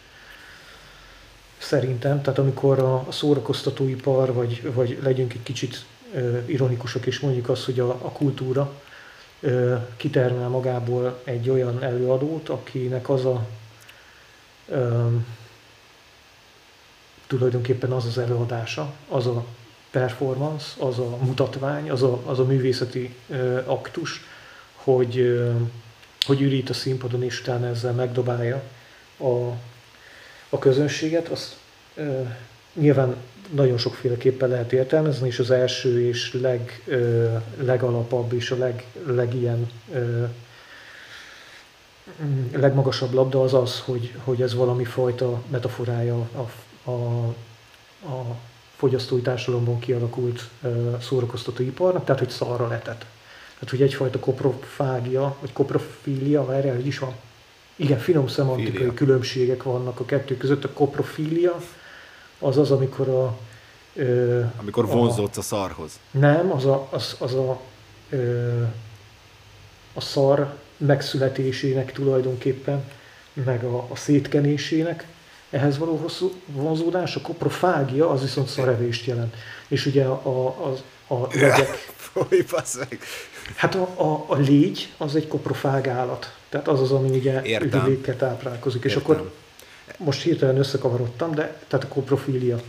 szerintem. 1.59 2.21
Tehát 2.21 2.39
amikor 2.39 2.79
a, 2.79 3.07
szórakoztatóipar, 3.09 4.33
vagy, 4.33 4.73
vagy 4.73 4.99
legyünk 5.03 5.33
egy 5.33 5.43
kicsit 5.43 5.85
ironikusak, 6.45 7.05
és 7.05 7.19
mondjuk 7.19 7.49
azt, 7.49 7.65
hogy 7.65 7.79
a, 7.79 7.89
a 7.89 8.11
kultúra 8.11 8.73
kitermel 9.97 10.47
magából 10.47 11.19
egy 11.23 11.49
olyan 11.49 11.83
előadót, 11.83 12.49
akinek 12.49 13.09
az 13.09 13.25
a 13.25 13.47
ö, 14.67 15.07
tulajdonképpen 17.27 17.91
az 17.91 18.05
az 18.05 18.17
előadása, 18.17 18.93
az 19.07 19.27
a 19.27 19.45
performance, 19.91 20.65
az 20.77 20.99
a 20.99 21.17
mutatvány, 21.21 21.91
az 21.91 22.03
a, 22.03 22.21
az 22.25 22.39
a 22.39 22.43
művészeti 22.45 23.15
aktus, 23.65 24.21
hogy, 24.75 25.43
hogy 26.25 26.41
ürít 26.41 26.69
a 26.69 26.73
színpadon, 26.73 27.23
és 27.23 27.39
utána 27.39 27.67
ezzel 27.67 27.93
megdobálja 27.93 28.61
a, 29.19 29.51
a 30.49 30.59
közönséget, 30.59 31.27
azt 31.27 31.55
ö, 31.95 32.21
nyilván 32.73 33.15
nagyon 33.49 33.77
sokféleképpen 33.77 34.49
lehet 34.49 34.73
értelmezni, 34.73 35.27
és 35.27 35.39
az 35.39 35.51
első 35.51 36.07
és 36.07 36.33
leg, 36.33 36.83
ö, 36.85 37.35
legalapabb 37.59 38.33
és 38.33 38.51
a 38.51 38.57
leg, 38.57 38.85
legilyen 39.05 39.69
ö, 39.93 40.23
mm, 42.23 42.45
legmagasabb 42.51 43.13
labda 43.13 43.41
az 43.41 43.53
az, 43.53 43.79
hogy, 43.79 44.13
hogy 44.23 44.41
ez 44.41 44.53
valami 44.53 44.83
fajta 44.83 45.41
metaforája 45.47 46.15
a, 46.15 46.49
a, 46.89 47.25
a 48.05 48.37
fogyasztói 48.75 49.21
társadalomban 49.21 49.79
kialakult 49.79 50.49
ö, 50.61 50.95
szórakoztatóiparnak, 51.01 52.05
tehát 52.05 52.21
hogy 52.21 52.29
szarra 52.29 52.67
letett. 52.67 53.05
Tehát, 53.53 53.69
hogy 53.69 53.81
egyfajta 53.81 54.19
koprofágia, 54.19 55.35
vagy 55.39 55.53
koprofília, 55.53 56.45
várjál, 56.45 56.75
hogy 56.75 56.87
is 56.87 56.99
van? 56.99 57.13
Igen, 57.79 57.99
finom 57.99 58.27
szemantikai 58.27 58.71
Fília. 58.75 58.93
különbségek 58.93 59.63
vannak 59.63 59.99
a 59.99 60.05
kettő 60.05 60.37
között. 60.37 60.63
A 60.63 60.69
koprofília 60.69 61.59
az 62.39 62.57
az, 62.57 62.71
amikor 62.71 63.07
a... 63.09 63.37
Ö, 63.95 64.41
Amikor 64.59 64.83
a- 64.83 64.87
vonzódsz 64.87 65.37
a 65.37 65.41
szarhoz. 65.41 65.99
nem, 66.11 66.51
az 66.51 66.65
a, 66.65 66.87
az, 66.91 67.15
az 67.19 67.33
a, 67.33 67.59
ö, 68.09 68.61
a 69.93 70.01
szar 70.01 70.53
megszületésének 70.77 71.91
tulajdonképpen, 71.91 72.83
meg 73.33 73.63
a, 73.63 73.85
a 73.89 73.95
szétkenésének 73.95 75.07
ehhez 75.49 75.77
való 75.77 75.95
hosszú 75.95 76.31
vonzódás, 76.45 77.15
a 77.15 77.21
koprofágia 77.21 78.09
az 78.09 78.21
viszont 78.21 78.47
szarevést 78.47 79.05
jelent. 79.05 79.35
És 79.67 79.85
ugye 79.85 80.05
a, 80.05 80.21
a, 80.23 80.67
a, 81.07 81.13
a 81.13 81.27
legyek, 81.33 81.93
meg. 82.79 82.99
hát 83.55 83.75
a, 83.75 83.81
a, 83.95 84.25
a 84.27 84.35
légy 84.35 84.89
az 84.97 85.15
egy 85.15 85.27
koprofág 85.27 85.87
állat. 85.87 86.37
Tehát 86.49 86.67
az 86.67 86.81
az, 86.81 86.91
ami 86.91 87.09
ugye 87.17 87.41
Értem. 87.43 87.79
üdülékkel 87.81 88.15
táplálkozik. 88.15 88.83
És 88.83 88.95
Értem. 88.95 89.11
akkor 89.11 89.31
most 89.97 90.21
hirtelen 90.21 90.57
összekavarodtam, 90.57 91.31
de 91.35 91.59
tehát 91.67 91.85
a 91.85 91.87
koprofília. 91.87 92.59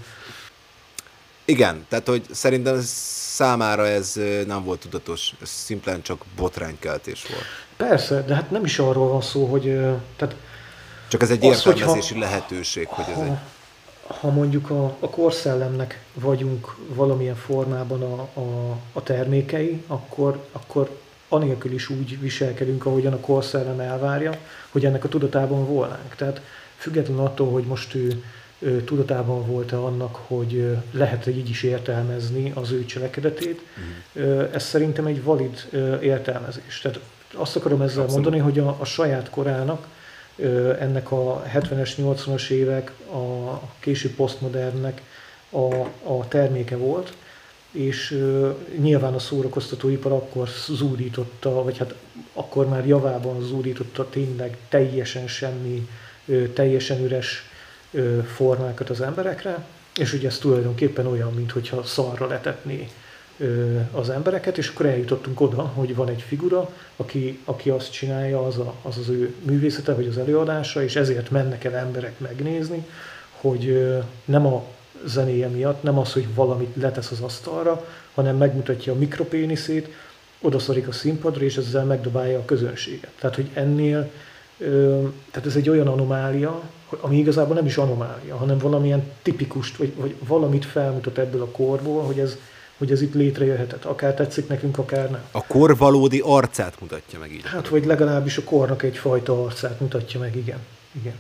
Igen, 1.45 1.87
tehát 1.89 2.09
hogy 2.09 2.23
szerintem 2.31 2.81
számára 3.35 3.87
ez 3.87 4.15
nem 4.47 4.65
volt 4.65 4.81
tudatos, 4.81 5.33
ez 5.43 5.49
szimplán 5.49 6.03
csak 6.03 6.25
botránykeltés 6.37 7.27
volt. 7.29 7.45
Persze, 7.77 8.23
de 8.23 8.35
hát 8.35 8.51
nem 8.51 8.65
is 8.65 8.79
arról 8.79 9.09
van 9.09 9.21
szó, 9.23 9.45
hogy 9.47 9.63
tehát 10.17 10.35
Csak 11.09 11.23
ez 11.23 11.31
egy 11.31 11.45
Az, 11.47 11.63
hogyha- 11.63 11.79
értelmezési 11.79 12.19
lehetőség, 12.19 12.87
hogy 12.87 13.05
ez 13.15 13.19
egy... 13.23 13.29
ha, 14.07 14.15
ha 14.15 14.31
mondjuk 14.31 14.71
a, 14.71 14.97
a 15.01 15.11
korszellemnek 15.11 16.03
vagyunk 16.15 16.77
valamilyen 16.95 17.37
formában 17.37 18.03
a, 18.03 18.41
a, 18.41 18.77
a 18.93 19.03
termékei, 19.03 19.83
akkor, 19.87 20.45
akkor 20.53 20.99
anélkül 21.31 21.73
is 21.73 21.89
úgy 21.89 22.21
viselkedünk, 22.21 22.87
ahogyan 22.87 23.13
a 23.13 23.21
korszellem 23.21 23.81
elvárja, 23.81 24.39
hogy 24.71 24.85
ennek 24.85 25.05
a 25.05 25.09
tudatában 25.09 25.67
volnánk. 25.67 26.15
Tehát 26.17 26.41
függetlenül 26.77 27.25
attól, 27.25 27.51
hogy 27.51 27.65
most 27.65 27.95
ő, 27.95 28.23
ő 28.59 28.85
tudatában 28.85 29.47
volt-e 29.47 29.79
annak, 29.79 30.15
hogy 30.15 30.77
lehet 30.93 31.27
így 31.27 31.49
is 31.49 31.63
értelmezni 31.63 32.53
az 32.55 32.71
ő 32.71 32.85
cselekedetét, 32.85 33.61
ö, 34.13 34.45
ez 34.53 34.63
szerintem 34.63 35.07
egy 35.07 35.23
valid 35.23 35.69
értelmezés. 36.01 36.81
Tehát 36.81 37.01
azt 37.35 37.57
akarom 37.57 37.83
ezzel 37.83 38.03
Abszolút. 38.03 38.25
mondani, 38.25 38.51
hogy 38.51 38.59
a, 38.59 38.77
a 38.81 38.85
saját 38.85 39.31
korának 39.31 39.87
ennek 40.79 41.13
a 41.13 41.43
70-es, 41.55 41.91
80-as 41.99 42.49
évek, 42.49 42.93
a 43.13 43.61
késő 43.79 44.15
posztmodernnek 44.15 45.03
a, 45.51 45.75
a 46.03 46.29
terméke 46.29 46.77
volt, 46.77 47.13
és 47.71 48.11
ö, 48.11 48.51
nyilván 48.79 49.15
a 49.15 49.19
szórakoztatóipar 49.19 50.13
akkor 50.13 50.49
zúdította, 50.67 51.63
vagy 51.63 51.79
hát 51.79 51.95
akkor 52.33 52.69
már 52.69 52.87
javában 52.87 53.43
zúdította 53.43 54.09
tényleg 54.09 54.57
teljesen 54.69 55.27
semmi, 55.27 55.89
teljesen 56.55 57.05
üres 57.05 57.43
ö, 57.91 58.23
formákat 58.23 58.91
az 58.91 59.01
emberekre, 59.01 59.65
és 59.97 60.13
ugye 60.13 60.29
ez 60.29 60.39
tulajdonképpen 60.39 61.07
olyan, 61.07 61.33
mintha 61.33 61.83
szarra 61.83 62.27
letetné 62.27 62.89
az 63.93 64.11
embereket, 64.11 64.59
és 64.59 64.69
akkor 64.69 64.87
eljutottunk 64.87 65.41
oda, 65.41 65.63
hogy 65.63 65.95
van 65.95 66.09
egy 66.09 66.23
figura, 66.23 66.71
aki, 66.97 67.39
aki 67.45 67.71
azt 67.71 67.93
csinálja, 67.93 68.47
az, 68.47 68.59
a, 68.59 68.75
az 68.83 68.99
az 68.99 69.09
ő 69.09 69.35
művészete, 69.43 69.95
vagy 69.95 70.07
az 70.07 70.19
előadása, 70.19 70.83
és 70.83 70.97
ezért 70.97 71.31
mennek 71.31 71.65
el 71.65 71.75
emberek 71.75 72.19
megnézni, 72.19 72.87
hogy 73.31 73.89
nem 74.25 74.47
a 74.47 74.65
zenéje 75.05 75.49
miatt, 75.49 75.83
nem 75.83 75.99
az, 75.99 76.13
hogy 76.13 76.35
valamit 76.35 76.77
letesz 76.77 77.11
az 77.11 77.21
asztalra, 77.21 77.87
hanem 78.15 78.37
megmutatja 78.37 78.93
a 78.93 78.97
mikropéniszét, 78.97 79.89
odaszorik 80.41 80.89
a 80.89 80.93
színpadra, 80.93 81.45
és 81.45 81.57
ezzel 81.57 81.85
megdobálja 81.85 82.39
a 82.39 82.45
közönséget. 82.45 83.11
Tehát, 83.21 83.37
hogy 83.37 83.51
ennél, 83.55 84.11
tehát 85.31 85.47
ez 85.47 85.57
egy 85.57 85.69
olyan 85.69 85.87
anomália, 85.87 86.63
ami 87.01 87.17
igazából 87.17 87.55
nem 87.55 87.67
is 87.67 87.77
anomália, 87.77 88.37
hanem 88.37 88.59
valamilyen 88.59 89.03
tipikust, 89.23 89.77
vagy, 89.77 89.95
vagy 89.97 90.15
valamit 90.27 90.65
felmutat 90.65 91.19
ebből 91.19 91.43
a 91.43 91.47
korból, 91.47 92.03
hogy 92.03 92.19
ez, 92.19 92.37
hogy 92.79 92.91
ez 92.91 93.03
itt 93.03 93.15
létrejöhetett. 93.15 93.85
Akár 93.85 94.15
tetszik 94.15 94.49
nekünk, 94.49 94.79
akár 94.79 95.11
nem. 95.11 95.23
A 95.31 95.47
kor 95.47 95.77
valódi 95.77 96.23
arcát 96.25 96.81
mutatja 96.81 97.19
meg 97.19 97.33
így. 97.33 97.43
Hát, 97.45 97.69
vagy 97.69 97.85
legalábbis 97.85 98.37
a 98.37 98.45
kornak 98.45 98.83
egyfajta 98.83 99.45
arcát 99.45 99.81
mutatja 99.81 100.21
meg, 100.21 100.37
igen. 100.37 100.59
igen. 100.93 101.15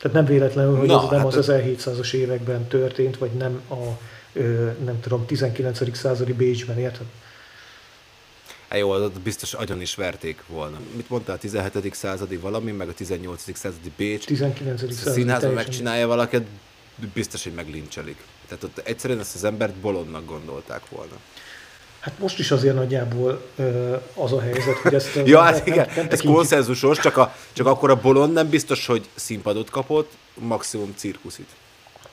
Tehát 0.00 0.16
nem 0.16 0.24
véletlenül, 0.24 0.76
hogy 0.76 0.86
Na, 0.86 1.02
ez 1.02 1.10
nem 1.10 1.20
hát 1.20 1.34
az 1.34 1.48
1700-as 1.50 2.12
években 2.12 2.66
történt, 2.66 3.18
vagy 3.18 3.30
nem 3.30 3.60
a, 3.68 3.98
nem 4.84 5.00
tudom, 5.00 5.26
19. 5.26 5.96
századi 5.96 6.32
Bécsben, 6.32 6.78
érted? 6.78 7.06
Hát 8.68 8.78
jó, 8.78 8.90
ott 8.90 9.20
biztos 9.20 9.54
agyon 9.54 9.80
is 9.80 9.94
verték 9.94 10.42
volna. 10.46 10.80
Mit 10.96 11.08
mondtál, 11.10 11.36
a 11.36 11.38
17. 11.38 11.94
századi 11.94 12.36
valami, 12.36 12.70
meg 12.70 12.88
a 12.88 12.94
18. 12.94 13.56
századi 13.56 13.92
Bécs? 13.96 14.24
19. 14.24 14.80
századi. 14.80 15.20
Színházban 15.20 15.52
megcsinálja 15.52 16.06
valakit, 16.06 16.46
biztos, 17.14 17.42
hogy 17.42 17.52
meglincselik. 17.52 18.16
Tehát 18.48 18.64
ott 18.64 18.78
egyszerűen 18.78 19.20
ezt 19.20 19.34
az 19.34 19.44
embert 19.44 19.74
bolondnak 19.74 20.26
gondolták 20.26 20.88
volna. 20.88 21.14
Hát 22.00 22.18
most 22.18 22.38
is 22.38 22.50
azért 22.50 22.74
nagyjából 22.74 23.42
ö, 23.56 23.96
az 24.14 24.32
a 24.32 24.40
helyzet, 24.40 24.76
hogy 24.76 24.94
ezt... 24.94 25.20
ja, 25.24 25.40
hát 25.40 25.66
igen, 25.66 25.86
nem, 25.86 25.94
nem 25.96 26.06
ez 26.10 26.20
konszenzusos, 26.20 26.98
csak, 26.98 27.16
a, 27.16 27.34
csak 27.52 27.66
akkor 27.66 27.90
a 27.90 28.00
bolond 28.00 28.32
nem 28.32 28.48
biztos, 28.48 28.86
hogy 28.86 29.08
színpadot 29.14 29.70
kapott, 29.70 30.12
maximum 30.34 30.94
cirkuszit. 30.96 31.48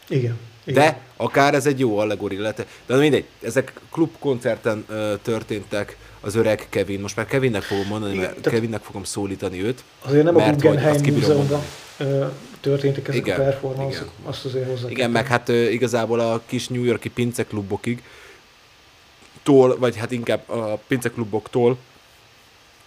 Igen. 0.07 0.37
Igen. 0.63 0.83
De 0.83 0.99
akár 1.17 1.53
ez 1.53 1.65
egy 1.65 1.79
jó 1.79 1.97
allegori 1.97 2.37
lehet. 2.37 2.65
De 2.85 2.95
mindegy, 2.95 3.25
ezek 3.41 3.73
klubkoncerten 3.91 4.85
ö, 4.87 5.13
történtek, 5.21 5.97
az 6.21 6.35
öreg 6.35 6.65
Kevin, 6.69 6.99
most 6.99 7.15
már 7.15 7.25
Kevinnek 7.25 7.61
fogom 7.61 7.87
mondani, 7.87 8.13
Igen, 8.13 8.25
mert 8.25 8.49
Kevinnek 8.49 8.81
fogom 8.81 9.03
szólítani 9.03 9.63
őt. 9.63 9.83
Azért 10.05 10.23
nem 10.23 10.33
mert, 10.33 10.49
a 10.49 10.51
Guggenheim 10.51 11.13
Múzeumban 11.13 11.61
történtek 12.61 13.07
ezek 13.07 13.19
igen, 13.19 13.39
a 13.39 13.43
performanszok, 13.43 14.11
azt 14.23 14.45
azért 14.45 14.69
hozzá. 14.69 14.89
Igen, 14.89 15.11
meg 15.11 15.27
hát 15.27 15.49
ö, 15.49 15.69
igazából 15.69 16.19
a 16.19 16.41
kis 16.45 16.67
New 16.67 16.83
Yorki 16.83 17.09
pinceklubokig, 17.09 18.03
tól, 19.47 19.77
vagy 19.77 19.95
hát 19.95 20.11
inkább 20.11 20.49
a 20.49 20.79
pincekluboktól 20.87 21.77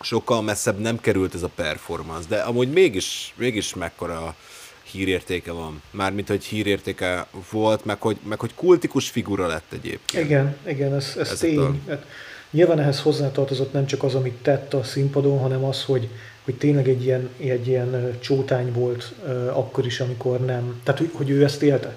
sokkal 0.01 0.43
messzebb 0.43 0.79
nem 0.79 1.01
került 1.01 1.35
ez 1.35 1.43
a 1.43 1.51
performance, 1.55 2.29
de 2.29 2.37
amúgy 2.37 2.73
mégis, 2.73 3.35
mégis 3.37 3.75
mekkora 3.75 4.35
hírértéke 4.83 5.53
van. 5.53 5.83
Mármint, 5.91 6.29
hogy 6.29 6.45
hírértéke 6.45 7.27
volt, 7.51 7.85
meg 7.85 8.01
hogy, 8.01 8.17
meg 8.23 8.41
hogy 8.41 8.55
kultikus 8.55 9.09
figura 9.11 9.47
lett 9.47 9.73
egyébként. 9.73 10.25
Igen, 10.25 10.57
igen, 10.67 10.95
ez, 10.95 11.15
ez, 11.19 11.31
ez 11.31 11.39
tény. 11.39 11.59
A... 11.59 11.75
Hát, 11.89 12.07
nyilván 12.51 12.79
ehhez 12.79 13.01
hozzátartozott 13.01 13.73
nem 13.73 13.87
csak 13.87 14.03
az, 14.03 14.15
amit 14.15 14.43
tett 14.43 14.75
a 14.75 14.83
színpadon, 14.83 15.39
hanem 15.39 15.65
az, 15.65 15.85
hogy, 15.85 16.09
hogy 16.45 16.55
tényleg 16.55 16.89
egy 16.89 17.05
ilyen, 17.05 17.31
egy 17.39 17.67
ilyen 17.67 18.19
csótány 18.21 18.73
volt 18.73 19.15
uh, 19.25 19.59
akkor 19.59 19.87
is, 19.87 20.01
amikor 20.01 20.41
nem, 20.41 20.81
tehát 20.85 21.01
hogy, 21.01 21.11
hogy 21.13 21.31
ő 21.31 21.45
ezt 21.45 21.63
élte. 21.63 21.97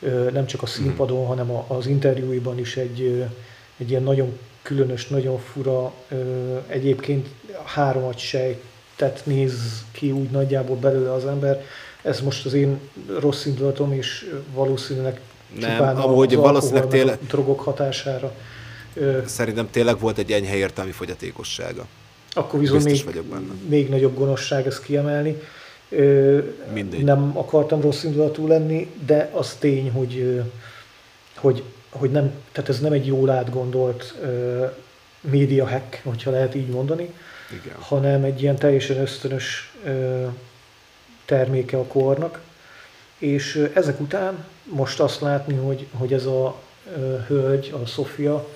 Uh, 0.00 0.30
nem 0.30 0.46
csak 0.46 0.62
a 0.62 0.66
színpadon, 0.66 1.24
mm. 1.24 1.26
hanem 1.26 1.50
a, 1.50 1.64
az 1.68 1.86
interjúiban 1.86 2.58
is 2.58 2.76
egy, 2.76 3.00
uh, 3.00 3.30
egy 3.78 3.90
ilyen 3.90 4.02
nagyon 4.02 4.38
különös, 4.62 5.08
nagyon 5.08 5.38
fura, 5.38 5.92
egyébként 6.66 7.28
háromat 7.64 8.18
sejtet 8.18 9.20
néz 9.24 9.84
ki 9.92 10.10
úgy 10.10 10.30
nagyjából 10.30 10.76
belőle 10.76 11.12
az 11.12 11.26
ember, 11.26 11.64
ez 12.02 12.20
most 12.20 12.46
az 12.46 12.52
én 12.52 12.80
rossz 13.20 13.44
indulatom, 13.44 13.92
és 13.92 14.34
valószínűleg 14.54 15.20
nem, 15.58 15.98
amúgy 15.98 16.36
valószínűleg 16.36 16.86
tényleg, 16.86 17.18
a 17.22 17.26
drogok 17.26 17.60
hatására. 17.60 18.32
Szerintem 19.24 19.68
tényleg 19.70 19.98
volt 19.98 20.18
egy 20.18 20.32
enyhe 20.32 20.56
értelmi 20.56 20.90
fogyatékossága. 20.90 21.86
Akkor 22.32 22.60
viszont 22.60 22.84
még, 22.84 23.04
még 23.68 23.88
nagyobb 23.88 24.16
gonoszság 24.16 24.66
ezt 24.66 24.82
kiemelni. 24.82 25.36
Mindegy. 26.72 27.04
Nem 27.04 27.38
akartam 27.38 27.80
rossz 27.80 28.02
indulatú 28.02 28.46
lenni, 28.46 28.90
de 29.06 29.30
az 29.32 29.56
tény, 29.58 29.90
hogy, 29.90 30.42
hogy, 31.36 31.62
hogy 31.90 32.10
nem, 32.10 32.32
tehát 32.52 32.70
ez 32.70 32.80
nem 32.80 32.92
egy 32.92 33.06
jól 33.06 33.30
átgondolt 33.30 34.14
média 35.20 35.68
hack, 35.68 36.00
hogyha 36.04 36.30
lehet 36.30 36.54
így 36.54 36.68
mondani, 36.68 37.14
Igen. 37.62 37.76
hanem 37.78 38.24
egy 38.24 38.42
ilyen 38.42 38.56
teljesen 38.56 39.00
ösztönös 39.00 39.74
terméke 41.24 41.78
a 41.78 41.84
kornak, 41.84 42.40
és 43.18 43.68
ezek 43.74 44.00
után 44.00 44.44
most 44.64 45.00
azt 45.00 45.20
látni, 45.20 45.54
hogy, 45.54 45.86
hogy 45.92 46.12
ez 46.12 46.24
a 46.24 46.60
hölgy, 47.26 47.74
a 47.82 47.86
Sofia 47.86 48.48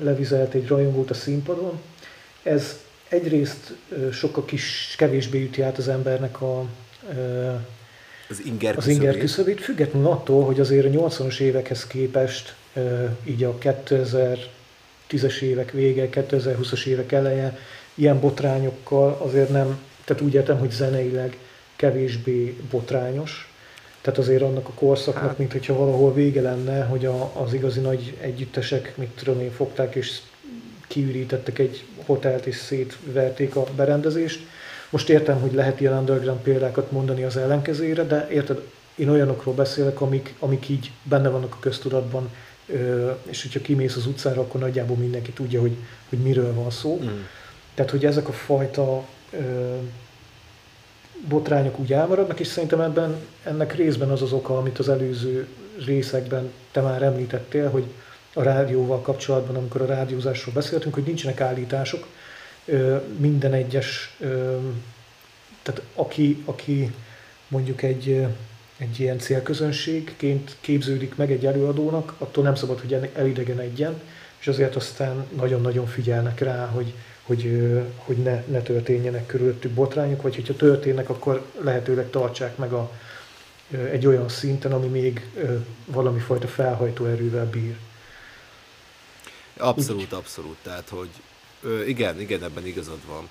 levizelt 0.00 0.54
egy 0.54 0.68
rajongót 0.68 1.10
a 1.10 1.14
színpadon, 1.14 1.80
ez 2.42 2.80
egyrészt 3.08 3.74
sokkal 4.12 4.44
kis, 4.44 4.94
kevésbé 4.96 5.42
üti 5.42 5.62
át 5.62 5.78
az 5.78 5.88
embernek 5.88 6.40
a, 6.40 6.64
az 8.30 8.42
inger, 8.44 8.76
az 8.76 8.86
inger 8.86 9.16
küszöbét, 9.16 9.60
függetlenül 9.60 10.08
attól, 10.08 10.44
hogy 10.44 10.60
azért 10.60 10.86
a 10.86 11.08
80-as 11.08 11.38
évekhez 11.38 11.86
képest 11.86 12.54
így 13.24 13.44
a 13.44 13.58
2010-es 13.58 15.40
évek 15.40 15.70
vége, 15.70 16.08
2020-as 16.12 16.84
évek 16.84 17.12
eleje 17.12 17.58
ilyen 17.94 18.20
botrányokkal 18.20 19.18
azért 19.22 19.48
nem, 19.48 19.78
tehát 20.04 20.22
úgy 20.22 20.34
értem, 20.34 20.58
hogy 20.58 20.70
zeneileg 20.70 21.36
kevésbé 21.76 22.56
botrányos. 22.70 23.52
Tehát 24.00 24.18
azért 24.18 24.42
annak 24.42 24.68
a 24.68 24.72
korszaknak, 24.72 25.28
hát. 25.28 25.38
mint 25.38 25.52
hogyha 25.52 25.76
valahol 25.76 26.14
vége 26.14 26.40
lenne, 26.40 26.84
hogy 26.84 27.06
a, 27.06 27.42
az 27.42 27.52
igazi 27.52 27.80
nagy 27.80 28.16
együttesek, 28.20 28.96
mit 28.96 29.08
tudom 29.08 29.40
én, 29.40 29.52
fogták 29.52 29.94
és 29.94 30.18
kiürítettek 30.88 31.58
egy 31.58 31.84
hotelt 32.04 32.46
és 32.46 32.56
szétverték 32.56 33.56
a 33.56 33.64
berendezést. 33.76 34.40
Most 34.90 35.08
értem, 35.08 35.40
hogy 35.40 35.52
lehet 35.52 35.80
ilyen 35.80 35.98
underground 35.98 36.40
példákat 36.40 36.90
mondani 36.90 37.22
az 37.22 37.36
ellenkezére, 37.36 38.04
de 38.04 38.28
érted, 38.30 38.60
én 38.94 39.08
olyanokról 39.08 39.54
beszélek, 39.54 40.00
amik, 40.00 40.34
amik 40.38 40.68
így 40.68 40.90
benne 41.02 41.28
vannak 41.28 41.54
a 41.54 41.60
köztudatban, 41.60 42.30
és 43.22 43.42
hogyha 43.42 43.60
kimész 43.60 43.96
az 43.96 44.06
utcára, 44.06 44.40
akkor 44.40 44.60
nagyjából 44.60 44.96
mindenki 44.96 45.30
tudja, 45.30 45.60
hogy, 45.60 45.76
hogy 46.08 46.18
miről 46.18 46.54
van 46.54 46.70
szó. 46.70 47.00
Mm. 47.02 47.08
Tehát, 47.74 47.90
hogy 47.90 48.04
ezek 48.04 48.28
a 48.28 48.32
fajta 48.32 49.04
botrányok 51.28 51.78
úgy 51.78 51.92
elmaradnak, 51.92 52.40
és 52.40 52.46
szerintem 52.46 52.80
ebben 52.80 53.16
ennek 53.44 53.74
részben 53.74 54.10
az 54.10 54.22
az 54.22 54.32
oka, 54.32 54.58
amit 54.58 54.78
az 54.78 54.88
előző 54.88 55.46
részekben 55.86 56.50
te 56.72 56.80
már 56.80 57.02
említettél, 57.02 57.70
hogy 57.70 57.84
a 58.34 58.42
rádióval 58.42 59.00
kapcsolatban, 59.00 59.56
amikor 59.56 59.80
a 59.80 59.86
rádiózásról 59.86 60.54
beszéltünk, 60.54 60.94
hogy 60.94 61.02
nincsenek 61.02 61.40
állítások, 61.40 62.06
minden 63.16 63.52
egyes, 63.52 64.16
tehát 65.62 65.82
aki, 65.94 66.42
aki 66.44 66.92
mondjuk 67.48 67.82
egy, 67.82 68.26
egy 68.76 69.00
ilyen 69.00 69.18
célközönségként 69.18 70.56
képződik 70.60 71.16
meg 71.16 71.32
egy 71.32 71.46
előadónak, 71.46 72.14
attól 72.18 72.44
nem 72.44 72.54
szabad, 72.54 72.80
hogy 72.80 73.10
elidegenedjen, 73.14 74.00
és 74.40 74.46
azért 74.48 74.76
aztán 74.76 75.26
nagyon-nagyon 75.36 75.86
figyelnek 75.86 76.40
rá, 76.40 76.66
hogy, 76.66 76.94
hogy, 77.22 77.72
hogy 77.96 78.16
ne, 78.16 78.42
ne 78.46 78.60
történjenek 78.60 79.26
körülöttük 79.26 79.70
botrányok, 79.70 80.22
vagy 80.22 80.34
hogyha 80.34 80.54
történnek, 80.54 81.08
akkor 81.08 81.44
lehetőleg 81.60 82.10
tartsák 82.10 82.56
meg 82.56 82.72
a, 82.72 82.90
egy 83.70 84.06
olyan 84.06 84.28
szinten, 84.28 84.72
ami 84.72 84.86
még 84.86 85.30
valami 85.84 86.18
fajta 86.18 86.48
felhajtó 86.48 87.04
erővel 87.04 87.50
bír. 87.50 87.76
Abszolút, 89.56 90.02
Úgy. 90.02 90.18
abszolút. 90.18 90.56
Tehát, 90.62 90.88
hogy 90.88 91.08
igen, 91.86 92.20
igen, 92.20 92.42
ebben 92.42 92.66
igazad 92.66 93.06
van. 93.06 93.28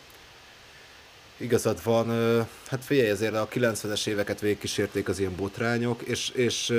Igazad 1.37 1.83
van. 1.83 2.07
Hát 2.67 2.85
figyelj, 2.85 3.09
ezért 3.09 3.35
a 3.35 3.47
90-es 3.47 4.07
éveket 4.07 4.39
végigkísérték 4.39 5.07
az 5.07 5.19
ilyen 5.19 5.35
botrányok, 5.35 6.01
és, 6.01 6.29
és 6.29 6.73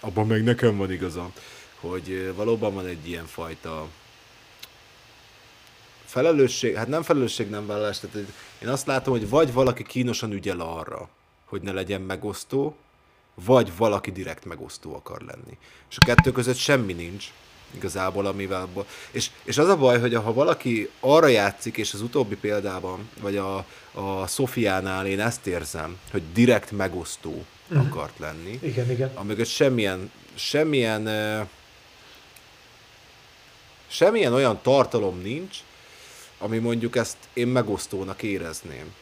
abban 0.00 0.26
meg 0.26 0.42
nekem 0.42 0.76
van 0.76 0.92
igazam, 0.92 1.32
hogy 1.80 2.32
valóban 2.34 2.74
van 2.74 2.86
egy 2.86 3.08
ilyen 3.08 3.26
fajta 3.26 3.88
felelősség, 6.04 6.74
hát 6.74 6.88
nem 6.88 7.02
felelősség, 7.02 7.50
nem 7.50 7.66
vállalás, 7.66 7.98
tehát 7.98 8.16
én 8.62 8.68
azt 8.68 8.86
látom, 8.86 9.18
hogy 9.18 9.28
vagy 9.28 9.52
valaki 9.52 9.82
kínosan 9.82 10.32
ügyel 10.32 10.60
arra, 10.60 11.08
hogy 11.44 11.62
ne 11.62 11.72
legyen 11.72 12.00
megosztó, 12.00 12.76
vagy 13.34 13.76
valaki 13.76 14.12
direkt 14.12 14.44
megosztó 14.44 14.94
akar 14.94 15.20
lenni. 15.20 15.58
És 15.90 15.96
a 16.00 16.04
kettő 16.04 16.32
között 16.32 16.56
semmi 16.56 16.92
nincs 16.92 17.32
igazából, 17.74 18.26
amivel... 18.26 18.68
És, 19.10 19.30
és 19.44 19.58
az 19.58 19.68
a 19.68 19.76
baj, 19.76 20.00
hogy 20.00 20.14
ha 20.14 20.32
valaki 20.32 20.90
arra 21.00 21.26
játszik, 21.26 21.76
és 21.76 21.94
az 21.94 22.00
utóbbi 22.00 22.36
példában, 22.36 23.08
vagy 23.20 23.36
a, 23.36 23.56
a 23.92 24.26
Szofiánál 24.26 25.06
én 25.06 25.20
ezt 25.20 25.46
érzem, 25.46 25.98
hogy 26.10 26.22
direkt 26.32 26.70
megosztó 26.70 27.44
uh-huh. 27.68 27.86
akart 27.86 28.18
lenni. 28.18 28.58
Igen, 28.62 28.90
igen. 28.90 29.10
Amögött 29.14 29.46
semmilyen, 29.46 30.10
semmilyen, 30.34 31.08
semmilyen 33.86 34.32
olyan 34.32 34.58
tartalom 34.62 35.20
nincs, 35.20 35.56
ami 36.38 36.58
mondjuk 36.58 36.96
ezt 36.96 37.16
én 37.32 37.46
megosztónak 37.46 38.22
érezném. 38.22 38.94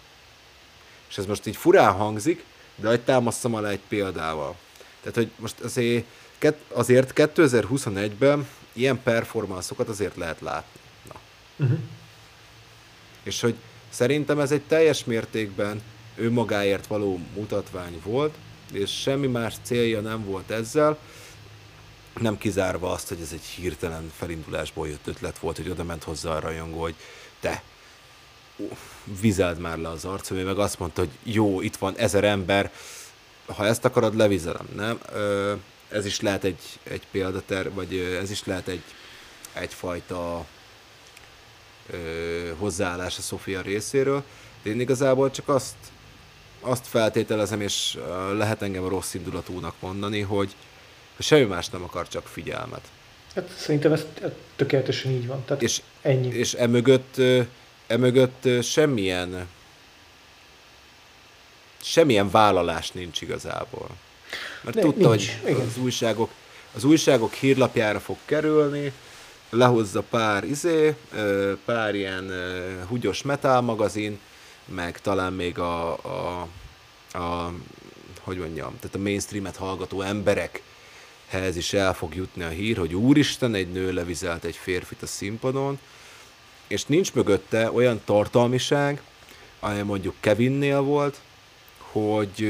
És 1.09 1.18
ez 1.18 1.27
most 1.27 1.46
így 1.46 1.57
furán 1.57 1.92
hangzik, 1.92 2.44
de 2.77 2.88
hogy 2.88 3.00
támasztam 3.00 3.55
alá 3.55 3.68
egy 3.68 3.81
példával. 3.88 4.57
Tehát, 5.05 5.14
hogy 5.14 5.31
most 5.37 5.61
azért, 5.61 6.05
azért 6.69 7.12
2021-ben 7.14 8.49
ilyen 8.73 9.03
performanszokat 9.03 9.88
azért 9.88 10.17
lehet 10.17 10.40
látni. 10.40 10.81
Uh-huh. 11.57 11.79
És 13.23 13.40
hogy 13.40 13.55
szerintem 13.88 14.38
ez 14.40 14.51
egy 14.51 14.62
teljes 14.62 15.05
mértékben 15.05 15.83
önmagáért 16.17 16.87
való 16.87 17.21
mutatvány 17.35 18.01
volt, 18.05 18.35
és 18.73 19.01
semmi 19.01 19.27
más 19.27 19.55
célja 19.62 20.01
nem 20.01 20.25
volt 20.25 20.51
ezzel, 20.51 20.99
nem 22.21 22.38
kizárva 22.38 22.90
azt, 22.93 23.09
hogy 23.09 23.21
ez 23.21 23.33
egy 23.33 23.45
hirtelen 23.45 24.12
felindulásból 24.17 24.88
jött 24.88 25.07
ötlet 25.07 25.38
volt, 25.38 25.57
hogy 25.57 25.69
oda 25.69 25.85
ment 25.85 26.03
hozzá 26.03 26.31
a 26.31 26.40
rajongó, 26.40 26.81
hogy 26.81 26.95
te, 27.40 27.62
vizeld 29.21 29.59
már 29.59 29.79
le 29.79 29.88
az 29.88 30.05
arcom, 30.05 30.38
meg 30.38 30.59
azt 30.59 30.79
mondta, 30.79 31.01
hogy 31.01 31.11
jó, 31.23 31.61
itt 31.61 31.77
van 31.77 31.97
ezer 31.97 32.25
ember, 32.25 32.73
ha 33.46 33.66
ezt 33.66 33.85
akarod, 33.85 34.16
levizelem, 34.16 34.68
nem? 34.76 35.00
Ez 35.88 36.07
is 36.07 36.20
lehet 36.20 36.44
egy, 36.44 36.62
egy 36.83 37.02
példater, 37.11 37.72
vagy 37.72 37.96
ez 38.22 38.30
is 38.30 38.44
lehet 38.44 38.68
egy, 38.68 38.83
egyfajta 39.52 40.46
hozzáállás 42.59 43.18
a 43.18 43.22
Sofia 43.22 43.61
részéről, 43.61 44.22
de 44.62 44.70
én 44.70 44.80
igazából 44.80 45.30
csak 45.30 45.48
azt, 45.48 45.74
azt 46.61 46.87
feltételezem, 46.87 47.61
és 47.61 47.98
lehet 48.33 48.62
engem 48.62 48.88
rossz 48.88 49.14
indulatúnak 49.14 49.74
mondani, 49.80 50.20
hogy 50.20 50.54
semmi 51.18 51.44
más 51.44 51.68
nem 51.68 51.83
akar, 51.83 52.09
csak 52.09 52.26
figyelmet. 52.26 52.83
Hát 53.35 53.54
szerintem 53.57 53.92
ez 53.92 54.07
tökéletesen 54.57 55.11
így 55.11 55.26
van. 55.26 55.44
Tehát 55.44 55.62
és, 55.62 55.83
ennyi. 56.02 56.28
És 56.28 56.52
emögött, 56.52 57.20
emögött 57.87 58.48
semmilyen 58.62 59.48
semmilyen 61.85 62.31
vállalás 62.31 62.90
nincs 62.90 63.20
igazából. 63.20 63.88
Mert 64.61 64.77
De, 64.77 64.83
tudta, 64.83 65.09
nincs. 65.09 65.31
hogy 65.42 65.53
az 65.53 65.79
újságok, 65.79 66.31
az 66.75 66.85
újságok 66.85 67.33
hírlapjára 67.33 68.01
fog 68.01 68.16
kerülni, 68.25 68.92
lehozza 69.51 70.03
pár 70.03 70.44
izé, 70.44 70.94
pár 71.64 71.94
ilyen 71.94 72.33
húgyos 72.88 73.23
metal 73.23 73.61
magazin, 73.61 74.18
meg 74.64 75.01
talán 75.01 75.33
még 75.33 75.59
a, 75.59 75.92
a, 75.92 76.49
a 77.18 77.53
hogy 78.20 78.38
mondjam, 78.38 78.77
tehát 78.81 78.97
a 78.97 78.99
mainstreamet 78.99 79.57
hallgató 79.57 80.01
emberekhez 80.01 81.57
is 81.57 81.73
el 81.73 81.94
fog 81.94 82.14
jutni 82.14 82.42
a 82.42 82.49
hír, 82.49 82.77
hogy 82.77 82.94
úristen, 82.94 83.55
egy 83.55 83.73
nő 83.73 83.92
levizelt 83.92 84.44
egy 84.44 84.57
férfit 84.57 85.03
a 85.03 85.07
színpadon, 85.07 85.79
és 86.66 86.85
nincs 86.85 87.12
mögötte 87.14 87.73
olyan 87.73 88.01
tartalmiság, 88.05 89.03
amely 89.61 89.83
mondjuk 89.83 90.14
Kevinnél 90.20 90.81
volt, 90.81 91.20
hogy 91.94 92.46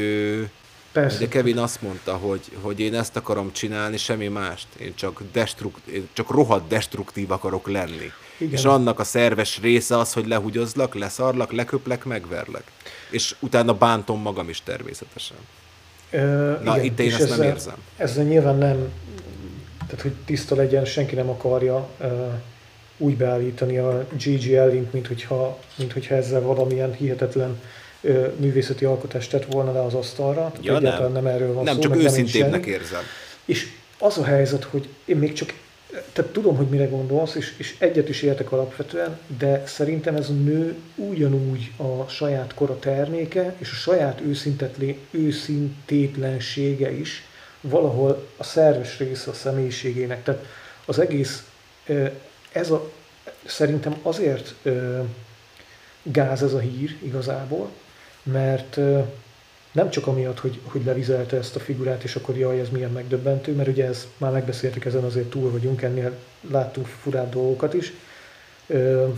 Persze. 0.94 1.16
Ugye 1.16 1.28
Kevin 1.28 1.58
azt 1.58 1.82
mondta, 1.82 2.12
hogy, 2.12 2.40
hogy 2.60 2.80
én 2.80 2.94
ezt 2.94 3.16
akarom 3.16 3.52
csinálni, 3.52 3.96
semmi 3.96 4.28
mást. 4.28 4.66
Én 4.80 4.92
csak, 4.94 5.22
destrukt, 5.32 5.86
én 5.86 6.08
csak 6.12 6.30
rohadt 6.30 6.68
destruktív 6.68 7.30
akarok 7.30 7.68
lenni. 7.68 8.12
Igen. 8.38 8.52
És 8.52 8.64
annak 8.64 8.98
a 8.98 9.04
szerves 9.04 9.60
része 9.60 9.98
az, 9.98 10.12
hogy 10.12 10.26
lehugyozlak, 10.26 10.94
leszarlak, 10.94 11.52
leköplek, 11.52 12.04
megverlek. 12.04 12.62
És 13.10 13.34
utána 13.40 13.74
bántom 13.74 14.20
magam 14.20 14.48
is 14.48 14.62
természetesen. 14.62 15.36
Ö, 16.10 16.18
Na, 16.62 16.74
igen. 16.74 16.84
itt 16.84 16.98
én 16.98 17.12
ezt 17.12 17.20
ezzel, 17.20 17.36
nem 17.36 17.46
érzem. 17.46 17.76
Ezzel 17.96 18.24
nyilván 18.24 18.56
nem, 18.56 18.92
tehát 19.86 20.02
hogy 20.02 20.12
tiszta 20.24 20.54
legyen, 20.54 20.84
senki 20.84 21.14
nem 21.14 21.28
akarja 21.28 21.88
uh, 22.00 22.10
úgy 22.98 23.16
beállítani 23.16 23.78
a 23.78 24.06
G.G. 24.12 24.52
Ellint, 24.52 24.92
mint 24.92 25.06
hogyha, 25.06 25.58
mint 25.76 25.92
hogyha 25.92 26.14
ezzel 26.14 26.40
valamilyen 26.40 26.92
hihetetlen 26.92 27.60
művészeti 28.36 28.84
alkotást 28.84 29.30
tett 29.30 29.44
volna 29.44 29.72
le 29.72 29.82
az 29.82 29.94
asztalra. 29.94 30.52
Ja, 30.60 30.76
egyáltalán 30.76 31.12
nem. 31.12 31.22
nem 31.22 31.34
erről 31.34 31.52
van 31.52 31.64
nem, 31.64 31.74
szó. 31.74 31.80
Csak 31.80 31.96
őszintébbnek 31.96 32.66
érzem. 32.66 33.02
És 33.44 33.66
az 33.98 34.18
a 34.18 34.24
helyzet, 34.24 34.64
hogy 34.64 34.88
én 35.04 35.16
még 35.16 35.32
csak 35.32 35.52
tehát 36.12 36.32
tudom, 36.32 36.56
hogy 36.56 36.66
mire 36.66 36.86
gondolsz, 36.86 37.34
és, 37.34 37.54
és 37.56 37.74
egyet 37.78 38.08
is 38.08 38.22
értek 38.22 38.52
alapvetően, 38.52 39.18
de 39.38 39.62
szerintem 39.66 40.16
ez 40.16 40.28
a 40.28 40.32
nő 40.32 40.76
ugyanúgy 40.94 41.72
a 41.76 42.08
saját 42.08 42.54
kora 42.54 42.78
terméke, 42.78 43.54
és 43.58 43.70
a 43.70 43.74
saját 43.74 44.22
őszintétlensége 45.10 46.92
is 46.92 47.22
valahol 47.60 48.28
a 48.36 48.44
szerves 48.44 48.98
része 48.98 49.30
a 49.30 49.34
személyiségének. 49.34 50.22
Tehát 50.22 50.44
az 50.84 50.98
egész, 50.98 51.44
ez 52.52 52.70
a, 52.70 52.90
szerintem 53.44 53.96
azért 54.02 54.54
gáz 56.02 56.42
ez 56.42 56.52
a 56.52 56.58
hír 56.58 56.96
igazából, 57.02 57.70
mert 58.24 58.78
nem 59.72 59.90
csak 59.90 60.06
amiatt, 60.06 60.38
hogy, 60.38 60.60
hogy 60.64 60.84
levizelte 60.84 61.36
ezt 61.36 61.56
a 61.56 61.60
figurát, 61.60 62.02
és 62.02 62.16
akkor 62.16 62.36
jaj, 62.36 62.60
ez 62.60 62.68
milyen 62.68 62.90
megdöbbentő, 62.90 63.52
mert 63.52 63.68
ugye 63.68 63.86
ez, 63.86 64.06
már 64.16 64.32
megbeszéltük, 64.32 64.84
ezen 64.84 65.04
azért 65.04 65.30
túl 65.30 65.50
vagyunk, 65.50 65.82
ennél 65.82 66.16
láttunk 66.50 66.86
furább 66.86 67.32
dolgokat 67.32 67.74
is, 67.74 67.92
ö, 68.66 69.08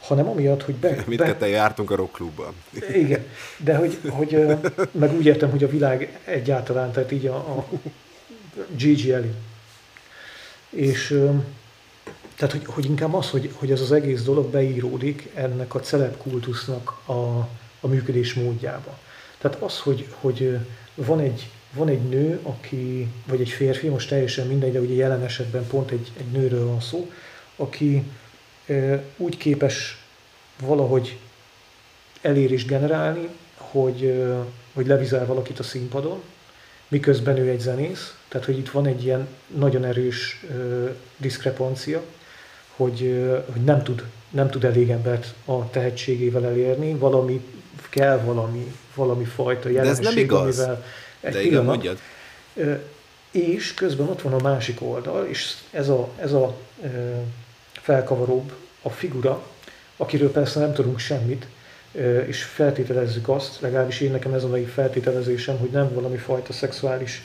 hanem 0.00 0.28
amiatt, 0.28 0.62
hogy 0.62 0.74
be... 0.74 1.02
Mindketten 1.06 1.38
be... 1.38 1.48
jártunk 1.48 1.90
a 1.90 1.96
rockklubban. 1.96 2.54
Igen, 2.92 3.24
de 3.56 3.76
hogy, 3.76 3.98
hogy 4.08 4.46
meg 4.90 5.12
úgy 5.12 5.26
értem, 5.26 5.50
hogy 5.50 5.64
a 5.64 5.68
világ 5.68 6.18
egyáltalán, 6.24 6.92
tehát 6.92 7.12
így 7.12 7.26
a, 7.26 7.36
a 7.36 7.68
Gigi 8.76 9.12
Eli. 9.12 9.34
És 10.70 11.20
tehát, 12.36 12.52
hogy, 12.52 12.64
hogy 12.66 12.84
inkább 12.84 13.14
az, 13.14 13.30
hogy, 13.30 13.50
hogy 13.54 13.70
ez 13.70 13.80
az 13.80 13.92
egész 13.92 14.22
dolog 14.22 14.50
beíródik 14.50 15.30
ennek 15.34 15.74
a 15.74 15.80
celeb 15.80 16.16
kultusznak 16.16 16.90
a, 17.06 17.48
a 17.84 17.88
működés 17.88 18.34
módjába. 18.34 18.98
Tehát 19.38 19.62
az, 19.62 19.78
hogy, 19.78 20.06
hogy 20.20 20.58
van 20.94 21.20
egy, 21.20 21.48
van 21.74 21.88
egy 21.88 22.02
nő, 22.08 22.38
aki, 22.42 23.08
vagy 23.26 23.40
egy 23.40 23.48
férfi, 23.48 23.88
most 23.88 24.08
teljesen 24.08 24.46
mindegy, 24.46 24.72
de 24.72 24.80
ugye 24.80 24.94
jelen 24.94 25.22
esetben 25.22 25.66
pont 25.66 25.90
egy, 25.90 26.12
egy 26.18 26.30
nőről 26.30 26.66
van 26.66 26.80
szó, 26.80 27.10
aki 27.56 28.02
e, 28.66 29.02
úgy 29.16 29.36
képes 29.36 30.04
valahogy 30.60 31.18
elérést 32.20 32.66
generálni, 32.66 33.28
hogy, 33.56 34.04
e, 34.04 34.44
hogy 34.72 34.86
levizel 34.86 35.26
valakit 35.26 35.58
a 35.58 35.62
színpadon, 35.62 36.22
miközben 36.88 37.36
ő 37.36 37.48
egy 37.48 37.60
zenész, 37.60 38.14
tehát 38.28 38.46
hogy 38.46 38.58
itt 38.58 38.70
van 38.70 38.86
egy 38.86 39.04
ilyen 39.04 39.28
nagyon 39.56 39.84
erős 39.84 40.44
e, 40.50 40.54
diszkrepancia, 41.16 42.02
hogy, 42.76 43.30
hogy 43.52 43.64
nem, 43.64 43.82
tud, 43.82 44.04
nem 44.30 44.50
tud 44.50 44.64
elég 44.64 44.90
embert 44.90 45.34
a 45.44 45.70
tehetségével 45.70 46.46
elérni, 46.46 46.94
valami 46.94 47.40
kell 47.90 48.18
valami, 48.18 48.72
valami 48.94 49.24
fajta 49.24 49.68
jelenség, 49.68 50.02
De 50.02 50.08
ez 50.08 50.14
nem 50.14 50.24
igaz. 50.24 50.58
amivel 50.58 50.84
egy 51.20 51.32
De 51.32 51.42
igen, 51.42 51.64
mondjad. 51.64 51.98
És 53.30 53.74
közben 53.74 54.08
ott 54.08 54.22
van 54.22 54.32
a 54.32 54.42
másik 54.42 54.82
oldal, 54.82 55.26
és 55.26 55.54
ez 55.70 55.88
a, 55.88 56.08
ez 56.16 56.32
a 56.32 56.56
felkavaróbb 57.72 58.52
a 58.82 58.90
figura, 58.90 59.42
akiről 59.96 60.32
persze 60.32 60.60
nem 60.60 60.72
tudunk 60.72 60.98
semmit, 60.98 61.46
és 62.26 62.42
feltételezzük 62.42 63.28
azt, 63.28 63.60
legalábbis 63.60 64.00
én 64.00 64.10
nekem 64.10 64.34
ez 64.34 64.44
a 64.44 64.48
mai 64.48 64.64
feltételezésem, 64.64 65.58
hogy 65.58 65.70
nem 65.70 65.94
valami 65.94 66.16
fajta 66.16 66.52
szexuális 66.52 67.22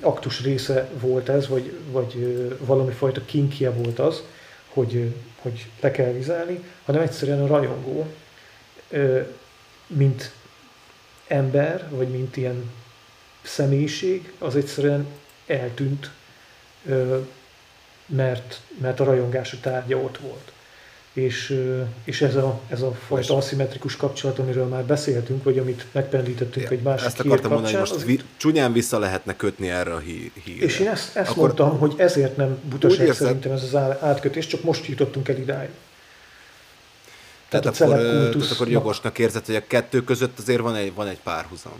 aktus 0.00 0.42
része 0.42 0.88
volt 1.00 1.28
ez, 1.28 1.48
vagy, 1.48 1.72
vagy 1.90 2.14
valami 2.60 2.92
fajta 2.92 3.20
kinkje 3.24 3.70
volt 3.70 3.98
az, 3.98 4.22
hogy, 4.68 5.14
hogy 5.42 5.66
le 5.80 5.90
kell 5.90 6.12
vizelni, 6.12 6.64
hanem 6.84 7.02
egyszerűen 7.02 7.42
a 7.42 7.46
rajongó 7.46 8.06
mint 9.86 10.32
ember, 11.26 11.88
vagy 11.90 12.08
mint 12.08 12.36
ilyen 12.36 12.70
személyiség, 13.42 14.32
az 14.38 14.56
egyszerűen 14.56 15.06
eltűnt, 15.46 16.10
mert, 18.06 18.60
mert 18.80 19.00
a 19.00 19.04
rajongás 19.04 19.56
tárgya 19.60 19.96
ott 19.96 20.18
volt. 20.18 20.52
És, 21.12 21.64
és 22.04 22.22
ez, 22.22 22.36
a, 22.36 22.60
ez 22.68 22.82
a 22.82 22.92
fajta 22.92 23.36
aszimmetrikus 23.36 23.96
kapcsolat, 23.96 24.38
amiről 24.38 24.66
már 24.66 24.84
beszéltünk, 24.84 25.44
vagy 25.44 25.58
amit 25.58 25.86
megpendítettünk 25.92 26.70
egy 26.70 26.82
másik 26.82 27.06
Ezt 27.06 27.20
akartam 27.20 27.52
mondani, 27.52 27.74
hogy 27.74 27.90
most 27.90 28.04
vi- 28.04 28.24
csúnyán 28.36 28.72
vissza 28.72 28.98
lehetne 28.98 29.36
kötni 29.36 29.68
erre 29.68 29.94
a 29.94 29.98
hí- 29.98 30.32
hírre. 30.44 30.64
És 30.64 30.78
én 30.78 30.88
ezt, 30.88 31.16
ezt 31.16 31.30
Akkor 31.30 31.42
mondtam, 31.42 31.78
hogy 31.78 31.94
ezért 31.96 32.36
nem 32.36 32.58
butaság 32.68 33.12
szerintem 33.12 33.52
ez 33.52 33.62
az 33.62 33.74
átkötés, 34.00 34.46
csak 34.46 34.62
most 34.62 34.86
jutottunk 34.86 35.28
el 35.28 35.36
idáig. 35.36 35.70
Tehát, 37.48 37.78
tehát, 37.78 37.92
akkor, 37.92 38.30
tehát 38.30 38.50
akkor 38.50 38.68
jogosnak 38.68 39.18
érzed, 39.18 39.46
hogy 39.46 39.54
a 39.54 39.66
kettő 39.66 40.04
között 40.04 40.38
azért 40.38 40.60
van 40.60 40.74
egy, 40.74 40.94
van 40.94 41.06
egy 41.06 41.20
párhuzam. 41.20 41.72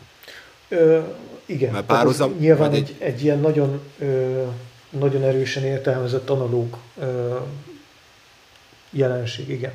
Ö, 0.68 1.00
igen. 1.46 1.72
Mert 1.72 1.86
párhuzam, 1.86 2.36
nyilván 2.38 2.72
egy, 2.72 2.96
egy, 2.98 3.08
egy 3.08 3.22
ilyen 3.22 3.38
nagyon, 3.38 3.80
ö, 3.98 4.42
nagyon 4.90 5.22
erősen 5.22 5.64
értelmezett 5.64 6.30
analóg 6.30 6.76
ö, 7.00 7.36
jelenség, 8.90 9.48
igen. 9.48 9.72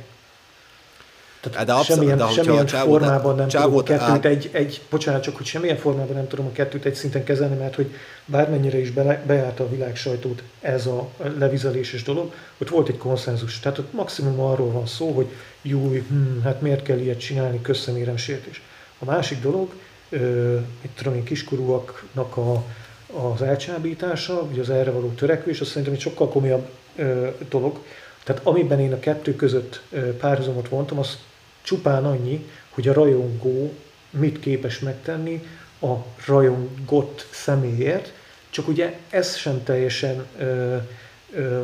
Tehát 1.43 1.57
hát 1.57 1.67
de 1.67 1.73
abszolút, 1.73 2.07
semmilyen, 2.07 2.27
de 2.27 2.33
semmilyen 2.33 2.65
csávó, 2.65 2.89
formában 2.89 3.35
nem 3.35 3.47
tudom 3.47 3.75
a 3.75 3.83
kettőt 3.83 4.09
át... 4.09 4.25
egy, 4.25 4.49
egy, 4.51 4.81
bocsánat, 4.89 5.21
csak 5.21 5.35
hogy 5.35 5.45
semmilyen 5.45 5.77
formában 5.77 6.15
nem 6.15 6.27
tudom 6.27 6.45
a 6.45 6.51
kettőt 6.51 6.85
egy 6.85 6.95
szinten 6.95 7.23
kezelni, 7.23 7.55
mert 7.55 7.75
hogy 7.75 7.95
bármennyire 8.25 8.79
is 8.79 8.91
be, 8.91 9.23
bejárta 9.27 9.63
a 9.63 9.69
világ 9.69 9.95
sajtót 9.95 10.43
ez 10.61 10.85
a 10.85 11.09
levizeléses 11.37 12.03
dolog, 12.03 12.33
ott 12.57 12.69
volt 12.69 12.87
egy 12.87 12.97
konszenzus. 12.97 13.59
Tehát 13.59 13.77
ott 13.77 13.93
maximum 13.93 14.39
arról 14.39 14.71
van 14.71 14.85
szó, 14.85 15.11
hogy 15.11 15.27
jó, 15.61 15.79
hm, 15.79 16.41
hát 16.43 16.61
miért 16.61 16.83
kell 16.83 16.97
ilyet 16.97 17.19
csinálni, 17.19 17.61
köszönérem 17.61 18.17
sértés. 18.17 18.61
A 18.99 19.05
másik 19.05 19.41
dolog, 19.41 19.73
mit 20.81 20.91
tudom 20.95 21.13
én, 21.13 21.23
kiskorúaknak 21.23 22.37
a, 22.37 22.63
az 23.33 23.41
elcsábítása, 23.41 24.47
vagy 24.47 24.59
az 24.59 24.69
erre 24.69 24.91
való 24.91 25.07
törekvés, 25.07 25.59
azt 25.59 25.69
szerintem 25.69 25.93
egy 25.93 25.99
sokkal 25.99 26.29
komolyabb 26.29 26.67
ö, 26.95 27.27
dolog, 27.49 27.79
Tehát 28.23 28.41
amiben 28.45 28.79
én 28.79 28.93
a 28.93 28.99
kettő 28.99 29.35
között 29.35 29.81
párhuzamot 30.19 30.69
vontam, 30.69 30.99
az 30.99 31.17
csupán 31.63 32.05
annyi, 32.05 32.45
hogy 32.69 32.87
a 32.87 32.93
rajongó 32.93 33.73
mit 34.09 34.39
képes 34.39 34.79
megtenni 34.79 35.41
a 35.81 35.93
rajongott 36.25 37.27
személyért, 37.31 38.13
csak 38.49 38.67
ugye 38.67 38.99
ez 39.09 39.35
sem 39.35 39.63
teljesen 39.63 40.25
ö, 40.37 40.75
ö, 41.33 41.61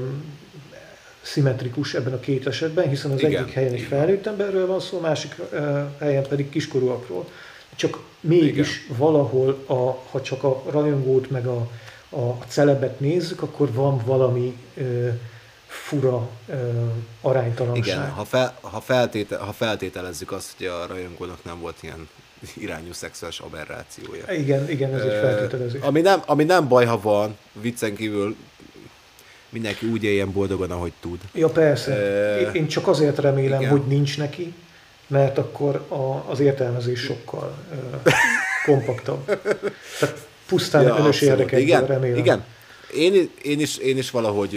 szimmetrikus 1.22 1.94
ebben 1.94 2.14
a 2.14 2.20
két 2.20 2.48
esetben, 2.48 2.90
hiszen 2.90 3.12
az 3.12 3.20
Igen, 3.20 3.42
egyik 3.42 3.54
helyen 3.54 3.74
egy 3.74 3.82
felnőtt 3.82 4.26
emberről 4.26 4.68
van 4.68 4.80
szó, 4.80 4.98
a 4.98 5.02
másik 5.02 5.36
ö, 5.52 5.82
helyen 6.00 6.24
pedig 6.24 6.50
kiskorúakról. 6.50 7.28
Csak 7.76 8.00
mégis 8.20 8.84
Igen. 8.86 8.98
valahol, 8.98 9.64
a, 9.66 9.74
ha 10.12 10.22
csak 10.22 10.44
a 10.44 10.64
rajongót 10.70 11.30
meg 11.30 11.48
a, 11.48 11.70
a 12.10 12.38
celebet 12.48 13.00
nézzük, 13.00 13.42
akkor 13.42 13.74
van 13.74 14.02
valami 14.06 14.58
ö, 14.78 15.10
fura 15.70 16.30
ö, 16.48 16.54
aránytalanság. 17.22 17.86
Igen, 17.86 18.10
ha, 18.10 18.26
fel, 18.26 18.58
ha, 18.62 18.80
feltéte, 18.80 19.38
ha 19.38 19.52
feltételezzük 19.52 20.32
azt, 20.32 20.54
hogy 20.58 20.66
a 20.66 20.86
rajongónak 20.88 21.44
nem 21.44 21.60
volt 21.60 21.76
ilyen 21.82 22.10
irányú 22.54 22.94
szexuális 22.94 23.40
aberrációja. 23.40 24.24
Igen, 24.32 24.70
igen, 24.70 24.94
ez 24.94 25.02
egy 25.02 25.20
feltételezés. 25.20 25.82
Ami 25.82 26.02
nem, 26.02 26.22
ami 26.26 26.44
nem 26.44 26.68
baj, 26.68 26.86
ha 26.86 27.02
van, 27.02 27.38
viccen 27.62 27.96
kívül 27.96 28.36
mindenki 29.50 29.86
úgy 29.86 30.04
éljen 30.04 30.32
boldogan, 30.32 30.72
ahogy 30.72 30.94
tud. 31.00 31.20
Ja, 31.34 31.50
persze. 31.50 31.92
Uh, 32.48 32.56
Én 32.56 32.68
csak 32.68 32.88
azért 32.88 33.18
remélem, 33.18 33.60
igen. 33.60 33.72
hogy 33.72 33.88
nincs 33.88 34.18
neki, 34.18 34.54
mert 35.08 35.38
akkor 35.38 35.86
a, 35.88 36.32
az 36.32 36.40
értelmezés 36.40 37.00
sokkal 37.00 37.56
uh, 37.72 38.12
kompaktabb. 38.66 39.26
Tehát 40.00 40.28
pusztán 40.48 40.84
ja, 40.84 40.98
önös 40.98 41.22
érdekekből 41.22 41.60
igen, 41.60 41.86
remélem. 41.86 42.18
Igen, 42.18 42.44
én, 42.94 43.30
én, 43.42 43.60
is, 43.60 43.78
én 43.78 43.98
is 43.98 44.12
valahogy, 44.12 44.54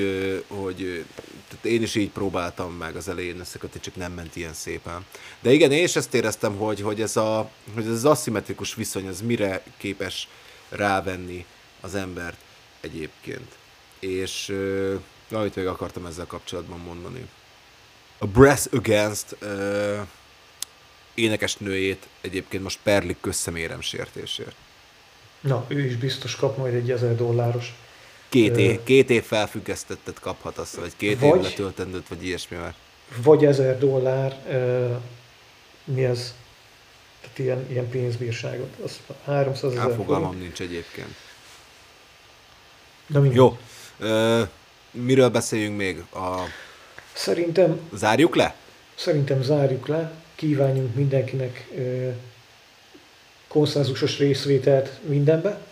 hogy, 0.49 1.05
tehát 1.49 1.65
én 1.65 1.83
is 1.83 1.95
így 1.95 2.11
próbáltam 2.11 2.73
meg 2.73 2.97
az 2.97 3.09
elején 3.09 3.41
összekötni, 3.41 3.81
csak 3.81 3.97
nem 3.97 4.13
ment 4.13 4.37
ilyen 4.37 4.53
szépen. 4.53 5.05
De 5.41 5.53
igen, 5.53 5.73
én 5.73 5.85
is 5.85 5.97
ezt 5.97 6.15
éreztem, 6.15 6.57
hogy, 6.57 6.81
hogy, 6.81 7.01
ez, 7.01 7.17
a, 7.17 7.51
hogy 7.75 7.87
ez 7.87 7.93
az 7.93 8.05
aszimmetrikus 8.05 8.75
viszony, 8.75 9.07
az 9.07 9.21
mire 9.21 9.63
képes 9.77 10.29
rávenni 10.69 11.45
az 11.81 11.95
embert 11.95 12.39
egyébként. 12.81 13.49
És 13.99 14.49
uh, 14.49 15.01
amit 15.31 15.57
még 15.57 15.67
akartam 15.67 16.07
ezzel 16.07 16.27
kapcsolatban 16.27 16.79
mondani. 16.79 17.29
A 18.19 18.27
Breath 18.27 18.69
Against 18.73 19.37
uh, 19.43 20.01
énekesnőjét 21.15 22.09
egyébként 22.21 22.63
most 22.63 22.79
perlik 22.83 23.17
közszemérem 23.21 23.81
sértésért. 23.81 24.55
Na, 25.41 25.65
ő 25.69 25.85
is 25.85 25.97
biztos 25.97 26.37
kap 26.37 26.57
majd 26.57 26.75
egy 26.75 26.91
ezer 26.91 27.17
dolláros. 27.17 27.75
Két 28.33 28.57
év, 28.57 28.83
két 28.83 29.11
év 29.11 29.23
felfüggesztettet 29.23 30.21
kaphat 30.21 30.59
azt, 30.59 30.77
vagy 30.77 30.93
két 30.97 31.19
vagy, 31.19 31.37
év 31.37 31.43
letöltendőt, 31.43 32.09
vagy 32.09 32.27
ilyesmi 32.27 32.57
már. 32.57 32.75
Vagy 33.17 33.45
ezer 33.45 33.79
dollár, 33.79 34.39
mi 35.85 36.05
ez? 36.05 36.35
Tehát 37.21 37.39
ilyen, 37.39 37.67
ilyen 37.71 37.89
pénzbírságot. 37.89 38.75
Az 38.85 39.01
300 39.25 39.73
ezer 39.73 39.95
Fogalmam 39.95 40.39
nincs 40.39 40.61
egyébként. 40.61 41.15
De 43.07 43.21
Jó. 43.21 43.59
Uh, 44.01 44.49
miről 44.91 45.29
beszéljünk 45.29 45.77
még? 45.77 46.05
A... 46.15 46.41
Szerintem... 47.13 47.81
Zárjuk 47.95 48.35
le? 48.35 48.55
Szerintem 48.95 49.43
zárjuk 49.43 49.87
le. 49.87 50.13
Kívánjunk 50.35 50.95
mindenkinek 50.95 51.69
uh, 51.71 52.15
konszenzusos 53.49 54.19
részvételt 54.19 55.01
mindenbe. 55.09 55.67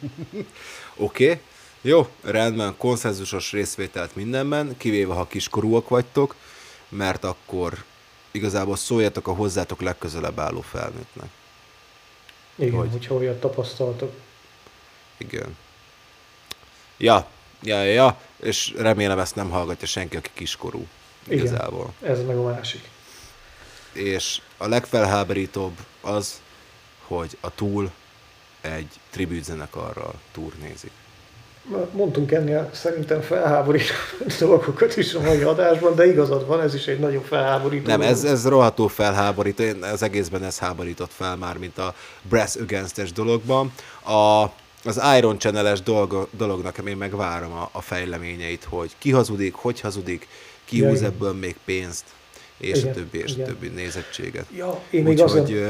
Oké, 0.98 1.24
okay. 1.24 1.40
jó, 1.80 2.08
rendben, 2.20 2.74
konszenzusos 2.76 3.52
részvételt 3.52 4.14
mindenben, 4.14 4.76
kivéve 4.76 5.14
ha 5.14 5.26
kiskorúak 5.26 5.88
vagytok, 5.88 6.34
mert 6.88 7.24
akkor 7.24 7.84
igazából 8.30 8.76
szóljatok 8.76 9.28
a 9.28 9.34
hozzátok 9.34 9.80
legközelebb 9.80 10.38
álló 10.38 10.60
felnőttnek. 10.60 11.28
Igen, 12.54 12.74
hogy... 12.74 12.90
hogyha 12.90 13.14
olyat 13.14 13.40
tapasztaltok. 13.40 14.12
Igen. 15.16 15.56
Ja, 16.96 17.28
ja, 17.62 17.82
ja, 17.82 17.92
ja, 17.92 18.20
és 18.36 18.74
remélem 18.76 19.18
ezt 19.18 19.34
nem 19.34 19.50
hallgatja 19.50 19.86
senki, 19.86 20.16
aki 20.16 20.30
kiskorú. 20.34 20.86
Igazából. 21.28 21.92
Igen, 22.00 22.12
ez 22.12 22.24
meg 22.24 22.36
a 22.36 22.42
másik. 22.42 22.88
És 23.92 24.40
a 24.56 24.66
legfelháborítóbb 24.66 25.76
az, 26.00 26.40
hogy 27.06 27.36
a 27.40 27.54
túl 27.54 27.90
egy 28.60 28.88
tribute 29.10 29.42
zenekarral 29.42 30.14
turnézik. 30.32 30.90
Mondtunk 31.92 32.32
ennél 32.32 32.70
szerintem 32.72 33.20
felháborító 33.20 33.92
dolgokat 34.38 34.96
is 34.96 35.14
a 35.14 35.20
mai 35.20 35.42
adásban, 35.42 35.94
de 35.94 36.06
igazad 36.06 36.46
van, 36.46 36.60
ez 36.60 36.74
is 36.74 36.86
egy 36.86 36.98
nagyon 36.98 37.22
felháborító. 37.22 37.86
Nem, 37.86 38.00
ez, 38.00 38.24
ez 38.24 38.46
rohadó 38.46 38.86
felháborító, 38.86 39.62
én 39.62 39.82
az 39.82 40.02
egészben 40.02 40.44
ez 40.44 40.58
háborított 40.58 41.12
fel 41.12 41.36
már, 41.36 41.58
mint 41.58 41.78
a 41.78 41.94
Brass 42.22 42.56
Against-es 42.56 43.12
dologban. 43.12 43.72
A, 44.04 44.42
az 44.84 45.00
Iron 45.16 45.38
Channel-es 45.38 45.82
dolog, 45.82 46.28
dolognak 46.30 46.78
én 46.88 46.96
megvárom 46.96 47.52
a, 47.52 47.68
a 47.72 47.80
fejleményeit, 47.80 48.64
hogy 48.64 48.90
ki 48.98 49.10
hazudik, 49.10 49.54
hogy 49.54 49.80
hazudik, 49.80 50.28
ki 50.64 50.84
húz 50.84 51.02
ebből 51.02 51.32
még 51.32 51.56
pénzt, 51.64 52.04
és 52.58 52.78
igen, 52.78 52.90
a 52.90 52.94
többi, 52.94 53.18
és 53.18 53.32
igen. 53.32 53.44
a 53.44 53.48
többi 53.48 53.68
nézettséget. 53.68 54.46
Ja, 54.56 54.80
én 54.90 55.02
még 55.02 55.12
Úgy, 55.12 55.20
azon, 55.20 55.40
hogy, 55.40 55.68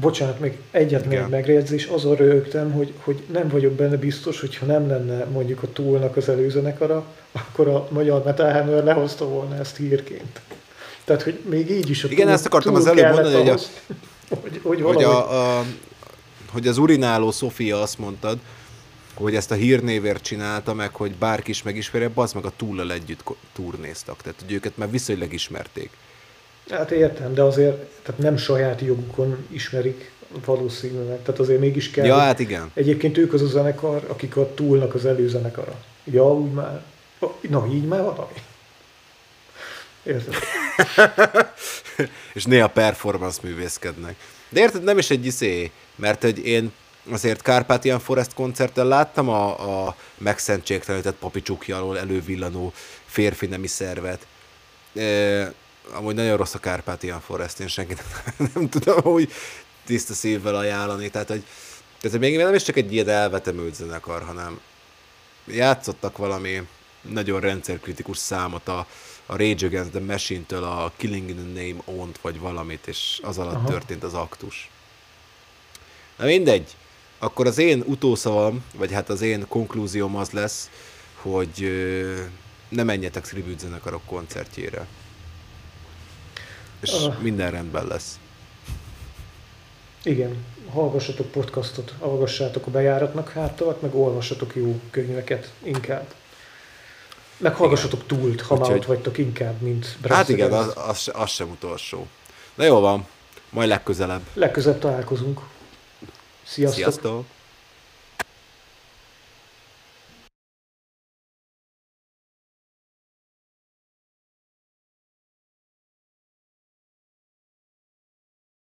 Bocsánat, 0.00 0.40
még 0.40 0.58
egyet 0.70 1.06
még 1.06 1.20
megjegyzés, 1.30 1.84
azon 1.84 2.16
rögtem, 2.16 2.72
hogy, 2.72 2.92
hogy 2.98 3.22
nem 3.32 3.48
vagyok 3.48 3.72
benne 3.72 3.96
biztos, 3.96 4.40
hogyha 4.40 4.66
nem 4.66 4.88
lenne 4.88 5.24
mondjuk 5.24 5.62
a 5.62 5.72
túlnak 5.72 6.16
az 6.16 6.28
előzenekara, 6.28 7.04
akkor 7.32 7.68
a 7.68 7.88
magyar 7.90 8.22
Metal 8.24 8.52
Hammer 8.52 8.84
lehozta 8.84 9.28
volna 9.28 9.56
ezt 9.58 9.76
hírként. 9.76 10.40
Tehát, 11.04 11.22
hogy 11.22 11.40
még 11.48 11.70
így 11.70 11.90
is 11.90 12.04
a 12.04 12.08
Igen, 12.10 12.24
túl, 12.24 12.34
ezt 12.34 12.46
akartam 12.46 12.74
az 12.74 12.86
előbb 12.86 13.12
mondani, 13.12 13.34
ahhoz, 13.34 13.70
hogy, 14.28 14.60
a, 14.64 14.68
hogy, 14.68 14.82
hogy, 14.82 15.02
a, 15.02 15.58
a, 15.58 15.64
hogy 16.52 16.66
az 16.66 16.78
urináló 16.78 17.30
Sofia 17.30 17.80
azt 17.80 17.98
mondtad, 17.98 18.38
hogy 19.14 19.34
ezt 19.34 19.50
a 19.50 19.54
hírnévért 19.54 20.22
csinálta 20.22 20.74
meg, 20.74 20.94
hogy 20.94 21.14
bárki 21.14 21.50
is 21.50 21.62
megismerje, 21.62 22.10
az 22.14 22.32
meg 22.32 22.44
a 22.44 22.52
túllal 22.56 22.92
együtt 22.92 23.22
turnéztak. 23.52 24.22
Tehát, 24.22 24.40
hogy 24.40 24.52
őket 24.52 24.76
már 24.76 24.90
viszonylag 24.90 25.32
ismerték. 25.32 25.90
Hát 26.70 26.90
értem, 26.90 27.34
de 27.34 27.42
azért 27.42 27.76
tehát 27.76 28.20
nem 28.20 28.36
saját 28.36 28.80
jogukon 28.80 29.46
ismerik 29.50 30.10
valószínűleg. 30.44 31.22
Tehát 31.22 31.40
azért 31.40 31.60
mégis 31.60 31.90
kell. 31.90 32.06
Ja, 32.06 32.18
hát 32.18 32.38
igen. 32.38 32.70
Egyébként 32.74 33.18
ők 33.18 33.32
az 33.32 33.42
a 33.42 33.46
zenekar, 33.46 34.04
akik 34.08 34.36
a 34.36 34.54
túlnak 34.54 34.94
az 34.94 35.06
előzenekara. 35.06 35.80
Ja, 36.04 36.34
úgy 36.34 36.52
már. 36.52 36.82
Na, 37.40 37.66
így 37.72 37.84
már 37.84 38.02
valami. 38.02 38.32
Érted? 40.02 40.34
és 42.34 42.44
néha 42.44 42.68
performance 42.68 43.40
művészkednek. 43.42 44.16
De 44.48 44.60
érted, 44.60 44.82
nem 44.82 44.98
is 44.98 45.10
egy 45.10 45.26
iszé, 45.26 45.70
mert 45.96 46.22
hogy 46.22 46.46
én 46.46 46.72
azért 47.10 47.40
Carpathian 47.40 47.98
Forest 47.98 48.34
koncerten 48.34 48.86
láttam 48.86 49.28
a, 49.28 49.86
a 49.86 49.96
megszentségtelenített 50.18 51.16
papicsukja 51.16 51.76
alól 51.76 51.98
elővillanó 51.98 52.72
férfi 53.04 53.46
nemi 53.46 53.66
szervet. 53.66 54.26
E- 54.94 55.52
amúgy 55.92 56.14
nagyon 56.14 56.36
rossz 56.36 56.54
a 56.54 56.58
Kárpátian 56.58 57.20
Forest, 57.20 57.60
én 57.60 57.68
senkit 57.68 58.02
nem 58.54 58.68
tudom 58.68 59.02
hogy 59.02 59.32
tiszta 59.84 60.14
szívvel 60.14 60.54
ajánlani, 60.54 61.10
tehát 61.10 61.28
hogy, 61.28 61.44
tehát, 62.00 62.18
még 62.18 62.36
nem 62.36 62.54
is 62.54 62.62
csak 62.62 62.76
egy 62.76 62.92
ilyen 62.92 63.08
elvetemült 63.08 63.74
zenekar, 63.74 64.22
hanem 64.22 64.60
játszottak 65.46 66.16
valami 66.16 66.62
nagyon 67.02 67.40
rendszerkritikus 67.40 68.18
számot 68.18 68.68
a, 68.68 68.86
a 69.26 69.36
Rage 69.36 69.66
Against 69.66 69.90
the 69.90 70.00
Machine-től 70.00 70.64
a 70.64 70.92
Killing 70.96 71.28
in 71.28 71.36
the 71.36 71.62
Name 71.62 71.82
Owned, 71.84 72.18
vagy 72.20 72.38
valamit, 72.38 72.86
és 72.86 73.20
az 73.22 73.38
alatt 73.38 73.54
Aha. 73.54 73.68
történt 73.68 74.02
az 74.02 74.14
aktus. 74.14 74.70
Na 76.16 76.24
mindegy, 76.24 76.76
akkor 77.18 77.46
az 77.46 77.58
én 77.58 77.82
utószavam, 77.86 78.64
vagy 78.74 78.92
hát 78.92 79.08
az 79.08 79.20
én 79.20 79.48
konklúzióm 79.48 80.16
az 80.16 80.30
lesz, 80.30 80.70
hogy 81.14 81.70
ne 82.68 82.82
menjetek 82.82 83.26
tribute 83.26 83.58
zenekarok 83.58 84.04
koncertjére 84.06 84.86
és 86.80 86.92
uh, 86.92 87.20
minden 87.20 87.50
rendben 87.50 87.86
lesz. 87.86 88.18
Igen, 90.02 90.44
hallgassatok 90.72 91.30
podcastot, 91.30 91.94
hallgassátok 92.00 92.66
a 92.66 92.70
bejáratnak 92.70 93.28
hátat, 93.28 93.82
meg 93.82 93.94
olvassatok 93.94 94.54
jó 94.54 94.80
könyveket 94.90 95.52
inkább. 95.62 96.06
Meg 97.36 97.54
hallgassatok 97.54 98.02
igen. 98.04 98.20
túlt, 98.20 98.40
ha 98.40 98.56
már 98.56 98.72
ott 98.72 98.84
vagytok 98.84 99.18
inkább, 99.18 99.60
mint 99.60 99.96
Brass 100.00 100.16
Hát 100.16 100.28
igen, 100.28 100.52
az, 100.52 100.72
az, 100.76 101.10
az 101.14 101.30
sem 101.30 101.50
utolsó. 101.50 102.06
Na 102.54 102.64
jó 102.64 102.80
van, 102.80 103.06
majd 103.50 103.68
legközelebb. 103.68 104.22
Legközelebb 104.32 104.80
találkozunk. 104.80 105.40
Sziasztok! 106.42 106.82
Sziasztok. 106.82 107.24